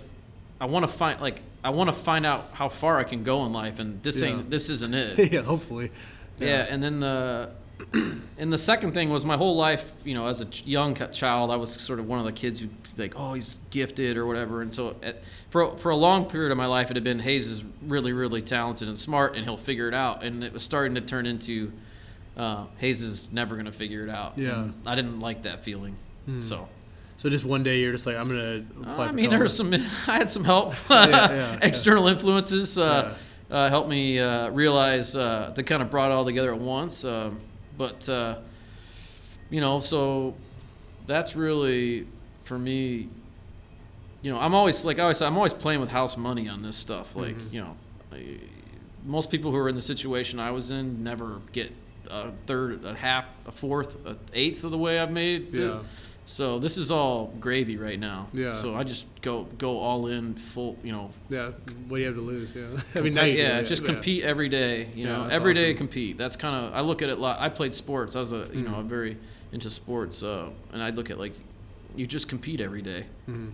[0.61, 3.45] I want to find like I want to find out how far I can go
[3.47, 4.29] in life, and this Yeah.
[4.29, 5.33] ain't this isn't it.
[5.33, 5.91] yeah, hopefully.
[6.39, 6.67] yeah.
[6.69, 7.51] and then the.
[8.37, 11.57] And the second thing was my whole life, you know, as a young child, I
[11.57, 12.69] was sort of one of the kids who
[12.99, 14.61] like, oh, he's gifted or whatever.
[14.61, 17.49] And so, at, for for a long period of my life, it had been Hayes
[17.49, 20.25] is really, really talented and smart, and he'll figure it out.
[20.25, 21.73] And it was starting to turn into
[22.37, 24.37] uh, Hayes is never going to figure it out.
[24.37, 24.65] Yeah.
[24.65, 25.95] And I didn't like that feeling.
[26.41, 26.69] So
[27.19, 28.65] So just one day you're just like I'm gonna.
[28.81, 29.73] Apply I for mean, there was some.
[30.09, 30.75] I had some help.
[30.91, 33.15] Yeah, yeah, External influences uh,
[33.51, 37.05] uh, helped me uh, realize uh, they kind of brought it all together at once.
[37.05, 37.39] Um,
[37.77, 38.39] but uh,
[39.51, 40.35] you know, so
[41.07, 42.07] that's really
[42.45, 43.09] for me.
[44.23, 46.63] You know, I'm always like I always say, I'm always playing with house money on
[46.63, 47.15] this stuff.
[47.15, 47.53] Like Mhm.
[47.53, 47.77] you know,
[48.13, 48.39] I,
[49.05, 51.73] most people who are in the situation I was in never get
[52.11, 55.55] a third, a half, a fourth, a eighth of the way I've made.
[55.55, 55.81] Yeah.
[56.27, 58.29] So this is all gravy right now.
[58.33, 58.55] Yeah.
[58.55, 60.79] So I just go go all in full.
[60.83, 61.11] You know.
[61.29, 61.53] Yeah.
[61.89, 62.55] What do you have to lose?
[62.55, 62.63] Yeah.
[62.67, 63.87] I mean, compete- now do, yeah, just yeah.
[63.93, 64.89] compete every day.
[64.95, 65.77] You know, that's every day awesome.
[65.79, 66.17] compete.
[66.19, 67.19] That's kind of I look at it.
[67.19, 68.17] Like, I played sports.
[68.17, 68.79] I was a you know Mhm.
[68.79, 69.17] I'm very
[69.53, 71.35] into sports, uh, and I look at like
[71.95, 73.05] you just compete every day.
[73.29, 73.53] Mhm.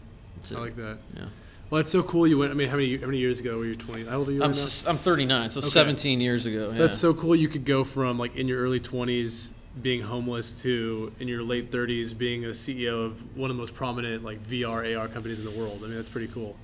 [0.54, 0.98] I like that.
[1.16, 1.24] Yeah.
[1.70, 2.26] Well, it's so cool.
[2.26, 2.50] You went.
[2.52, 4.04] I mean, how many how many years ago were you 20?
[4.06, 4.42] How old are you?
[4.42, 4.62] I'm right now?
[4.62, 5.68] s- I'm 39, so Okay.
[5.68, 6.70] 17 years ago.
[6.72, 6.78] Yeah.
[6.78, 7.34] That's so cool.
[7.36, 11.70] You could go from like in your early 20s being homeless to in your late
[11.70, 15.44] 30s being a CEO of one of the most prominent like VR AR companies in
[15.44, 15.80] the world.
[15.82, 16.56] I mean, that's pretty cool.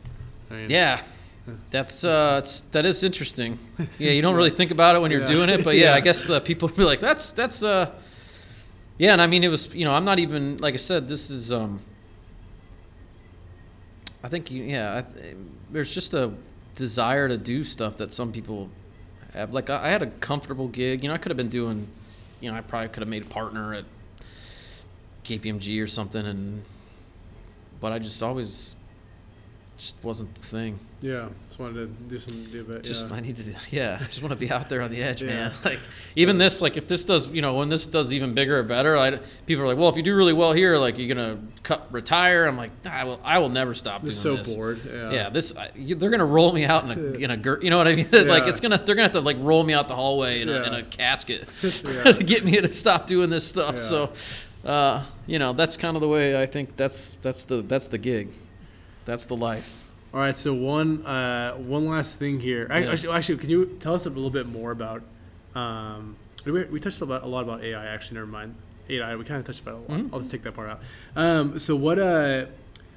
[0.50, 1.00] I mean, Yeah.
[1.70, 3.56] That's uh, that is interesting.
[4.00, 5.26] Yeah, you don't really think about it when you're Yeah.
[5.26, 7.88] doing it, but yeah, I guess uh, people would be like, "That's that's uh,
[8.98, 11.30] yeah." And I mean, it was you know, I'm not even like I said, this
[11.30, 11.78] is um,
[14.24, 15.36] I think you yeah, I th-
[15.70, 16.32] there's just a
[16.74, 18.68] desire to do stuff that some people
[19.32, 19.52] have.
[19.52, 21.86] Like I, I had a comfortable gig, you know, I could have been doing,
[22.40, 23.84] you know, I probably could have made a partner at
[25.24, 26.62] KPMG or something, and
[27.80, 28.76] but I just always
[29.78, 30.78] just wasn't the thing.
[31.02, 31.28] Yeah.
[31.48, 32.82] Just wanted to do some do bit.
[32.82, 33.14] Just yeah.
[33.14, 33.98] I need to, yeah.
[34.00, 35.28] I just want to be out there on the edge, Yeah.
[35.28, 35.52] man.
[35.64, 35.78] Like
[36.16, 38.96] even this, like if this does, you know, when this does even bigger or better,
[38.96, 41.86] I, people are like, well, if you do really well here, like you're gonna cut
[41.92, 42.46] retire.
[42.46, 44.54] I'm like, I will, I will never stop doing Just so this.
[44.54, 44.80] bored.
[44.86, 45.10] Yeah.
[45.12, 47.68] Yeah, this I, you, they're gonna roll me out in a in a gir- you
[47.70, 48.08] know what I mean?
[48.10, 50.62] like it's gonna they're gonna have to like roll me out the hallway in, a,
[50.62, 53.76] in a casket to get me to stop doing this stuff.
[53.76, 54.12] So,
[54.64, 57.98] uh, you know, that's kind of the way I think that's that's the that's the
[57.98, 58.30] gig,
[59.06, 59.82] that's the life.
[60.12, 62.66] All right, so one uh, one last thing here.
[62.68, 62.90] Yeah.
[62.92, 65.02] Actually, actually, can you tell us a little bit more about?
[65.54, 67.86] Um, we, we touched about a lot about AI.
[67.86, 68.54] Actually, never mind
[68.88, 69.16] AI.
[69.16, 70.00] We kind of touched about it a lot.
[70.00, 70.10] Mhm.
[70.12, 70.80] I'll just take that part out.
[71.16, 72.46] Um, so what uh,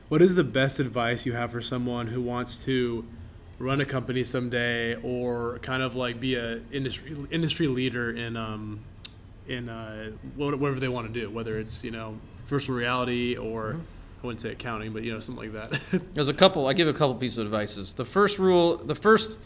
[0.09, 3.05] what is the best advice you have for someone who wants to
[3.57, 8.79] run a company someday, or kind of like be a industry industry leader in um,
[9.47, 13.77] in uh, whatever they want to do, whether it's you know virtual reality or
[14.21, 16.01] I wouldn't say accounting, but you know something like that.
[16.13, 16.67] There's a couple.
[16.67, 17.93] I give a couple pieces of advices.
[17.93, 19.37] The first rule, the first,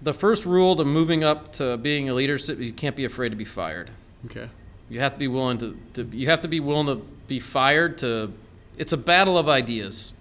[0.00, 3.36] the first rule to moving up to being a leadership, you can't be afraid to
[3.36, 3.90] be fired.
[4.26, 4.48] okay.
[4.90, 6.96] You have to be willing to, to you have to be willing to
[7.26, 7.98] be fired.
[7.98, 8.32] To,
[8.76, 10.12] it's a battle of ideas,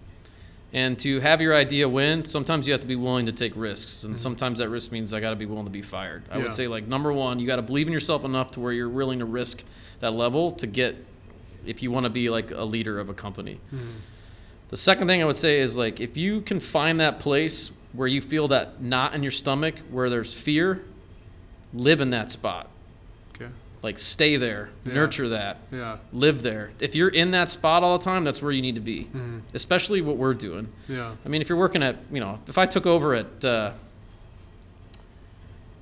[0.72, 4.04] and to have your idea win, sometimes you have to be willing to take risks,
[4.04, 4.22] and mm-hmm.
[4.22, 6.24] sometimes that risk means I got to be willing to be fired.
[6.32, 6.44] I Yeah.
[6.44, 8.88] would say like number one, you got to believe in yourself enough to where you're
[8.88, 9.64] willing to risk
[10.00, 10.96] that level to get,
[11.66, 13.60] if you want to be like a leader of a company.
[14.70, 18.08] The second thing I would say is like if you can find that place where
[18.08, 20.84] you feel that knot in your stomach where there's fear,
[21.74, 22.70] live in that spot.
[23.36, 23.50] Okay.
[23.84, 24.94] Like stay there, Yeah.
[24.94, 25.98] nurture that, Yeah.
[26.14, 26.72] live there.
[26.80, 29.10] If you're in that spot all the time, that's where you need to be.
[29.14, 29.42] Mhm.
[29.54, 30.70] Especially what we're doing.
[30.88, 31.16] Yeah.
[31.26, 33.72] I mean, if you're working at, you know, if I took over at, uh,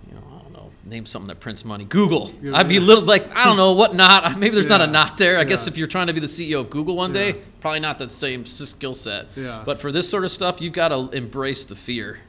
[0.09, 2.32] you know, I don't know, name something that prints money, Google.
[2.42, 2.80] Yeah, I'd be yeah.
[2.80, 4.38] a little like, I don't know what not.
[4.40, 5.38] Maybe there's not a Yeah, knot there.
[5.38, 7.36] I guess if you're trying to be the CEO of Google one day, Yeah.
[7.62, 9.28] probably not the same skill set.
[9.36, 9.64] Yeah.
[9.66, 12.20] But for this sort of stuff, you've got to embrace the fear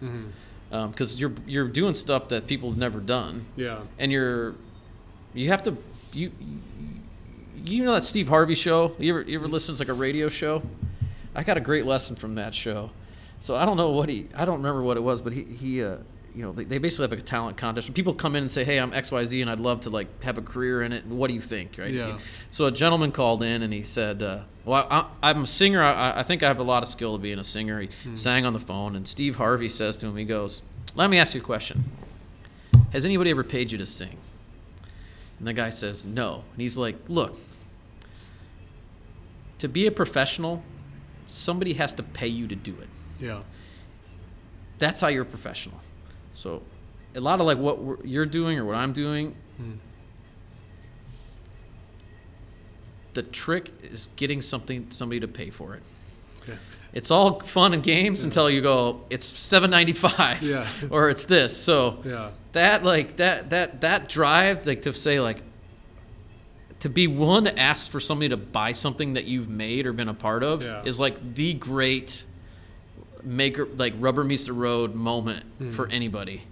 [0.70, 3.80] because you're you're doing stuff that people have never done Yeah.
[3.98, 4.54] and you're
[5.34, 5.76] you have to
[6.12, 6.30] you
[7.64, 10.28] you know that Steve Harvey show you ever you ever listen to like a radio
[10.28, 10.62] show
[11.34, 12.90] I got a great lesson from that show
[13.40, 15.82] so I don't know what he I don't remember what it was but he he
[15.82, 15.96] uh,
[16.34, 18.64] you know they, they basically have a talent contest where people come in and say
[18.64, 21.34] hey I'm XYZ and I'd love to like have a career in it what do
[21.34, 22.18] you think right Yeah.
[22.50, 26.20] so a gentleman called in and he said uh, well I, I'm a singer I,
[26.20, 28.52] I think I have a lot of skill of being a singer he sang on
[28.52, 30.62] the phone and Steve Harvey says to him he goes
[30.94, 31.84] let me ask you a question
[32.92, 34.16] has anybody ever paid you to sing
[35.38, 36.44] and the guy says, No.
[36.52, 37.34] And he's like, Look,
[39.58, 40.62] to be a professional,
[41.28, 42.88] somebody has to pay you to do it.
[43.18, 43.40] Yeah.
[44.78, 45.78] That's how you're a professional.
[46.32, 46.62] So,
[47.14, 49.72] a lot of like what you're doing or what I'm doing, Hmm.
[53.14, 55.82] the trick is getting something somebody to pay for it.
[56.42, 56.56] Okay.
[56.92, 60.66] It's all fun and games until you go, it's seven ninety five, Yeah.
[60.90, 61.56] or it's this.
[61.56, 62.30] So Yeah.
[62.52, 65.42] that like that that that drive like to say like
[66.80, 70.08] to be willing to ask for somebody to buy something that you've made or been
[70.08, 70.82] a part of Yeah.
[70.84, 72.24] is like the great
[73.24, 75.70] maker like rubber meets the road moment Hmm.
[75.72, 76.42] for anybody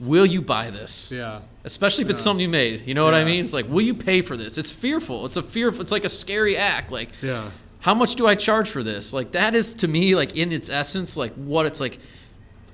[0.00, 1.40] will you buy this Yeah.
[1.64, 2.86] especially if it's something you made.
[2.86, 3.44] You know what I mean?
[3.44, 4.56] It's like, will you pay for this?
[4.56, 5.26] It's fearful.
[5.26, 5.82] It's a fearful.
[5.82, 6.90] It's like a scary act.
[6.90, 7.50] Like, Yeah.
[7.80, 9.12] how much do I charge for this?
[9.12, 11.98] Like that is to me like in its essence like what it's like.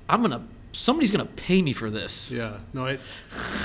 [0.07, 0.41] I'm gonna
[0.71, 2.31] somebody's gonna pay me for this.
[2.31, 2.97] Yeah, no, I,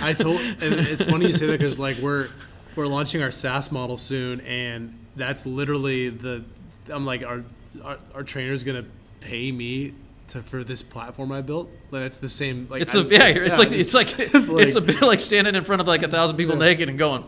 [0.02, 2.28] I told, and it's funny you say that because like we're
[2.74, 6.42] we're launching our SaaS model soon, and that's literally the,
[6.90, 7.44] I'm like, our
[7.84, 8.84] our, our trainer's gonna
[9.22, 9.94] pay me
[10.28, 11.70] to for this platform I built.
[11.90, 12.66] Like it's the same.
[12.70, 13.26] Like It's a I- yeah.
[13.28, 16.08] It's like it's like like- it's a bit like standing in front of like a
[16.08, 17.24] thousand people naked and going,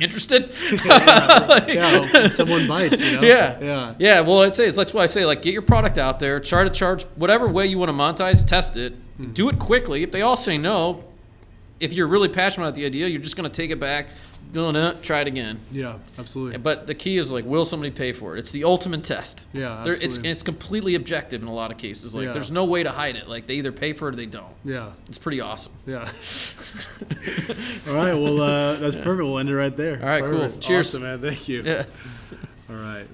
[0.00, 0.50] interested?
[0.84, 3.00] yeah, hope someone bites.
[3.00, 3.22] You know?
[3.22, 3.58] Yeah.
[3.60, 6.18] yeah, Yeah, well, I'd say it's that's why I say like get your product out
[6.20, 9.32] there, try to charge whatever way you want to monetize, test it, Hmm.
[9.32, 10.02] do it quickly.
[10.02, 11.04] If they all say no,
[11.80, 14.06] if you're really passionate about the idea, you're just going to take it back,
[14.52, 15.58] no, no, try it again.
[15.70, 16.58] yeah, absolutely.
[16.58, 18.40] But the key is like, will somebody pay for it?
[18.40, 19.46] It's the ultimate test.
[19.52, 22.14] Yeah, There- it's it's completely objective in a lot of cases.
[22.14, 22.32] Like, Yeah.
[22.32, 23.28] there's no way to hide it.
[23.28, 24.52] Like, they either pay for it or they don't.
[24.64, 25.72] Yeah, It's pretty awesome.
[25.86, 26.00] yeah.
[27.88, 29.24] All right, well, uh, that's perfect.
[29.24, 29.98] We'll end it right there.
[30.02, 30.50] All right, cool.
[30.60, 30.88] Cheers.
[30.88, 31.20] Awesome, man.
[31.20, 31.62] Thank you.
[31.62, 31.84] Yeah.
[32.70, 33.06] All right.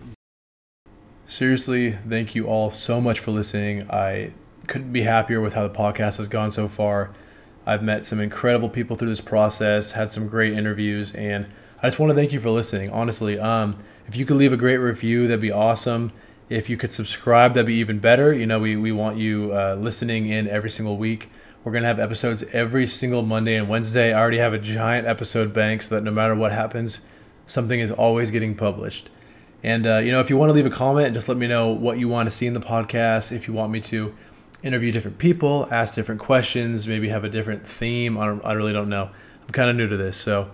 [1.27, 3.91] Seriously, thank you all so much for listening.
[3.91, 4.33] I
[4.67, 7.13] couldn't be happier with how the podcast has gone so far.
[7.69, 11.45] I've met some incredible people through this process, had some great interviews, and
[11.83, 12.89] I just want to thank you for listening.
[12.89, 16.11] Honestly, um, if you could leave a great review, that'd be awesome.
[16.49, 18.33] If you could subscribe, that'd be even better.
[18.33, 21.29] You know, we, we want you uh, listening in every single week.
[21.63, 24.15] We're going to have episodes every single Monday and Wednesday.
[24.15, 27.03] I already have a giant episode bank so that no matter what happens,
[27.47, 29.11] something is always getting published.
[29.63, 31.69] And uh, you know, if you want to leave a comment, just let me know
[31.69, 33.31] what you want to see in the podcast.
[33.31, 34.17] If you want me to
[34.63, 38.19] interview different people, ask different questions, maybe have a different theme.
[38.19, 39.11] I, don't, I really don't know.
[39.43, 40.51] I'm kind of new to this, so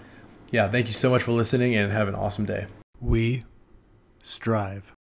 [0.50, 0.68] yeah.
[0.68, 2.66] Thank you so much for listening, and have an awesome day.
[3.00, 3.44] We
[4.22, 4.93] strive.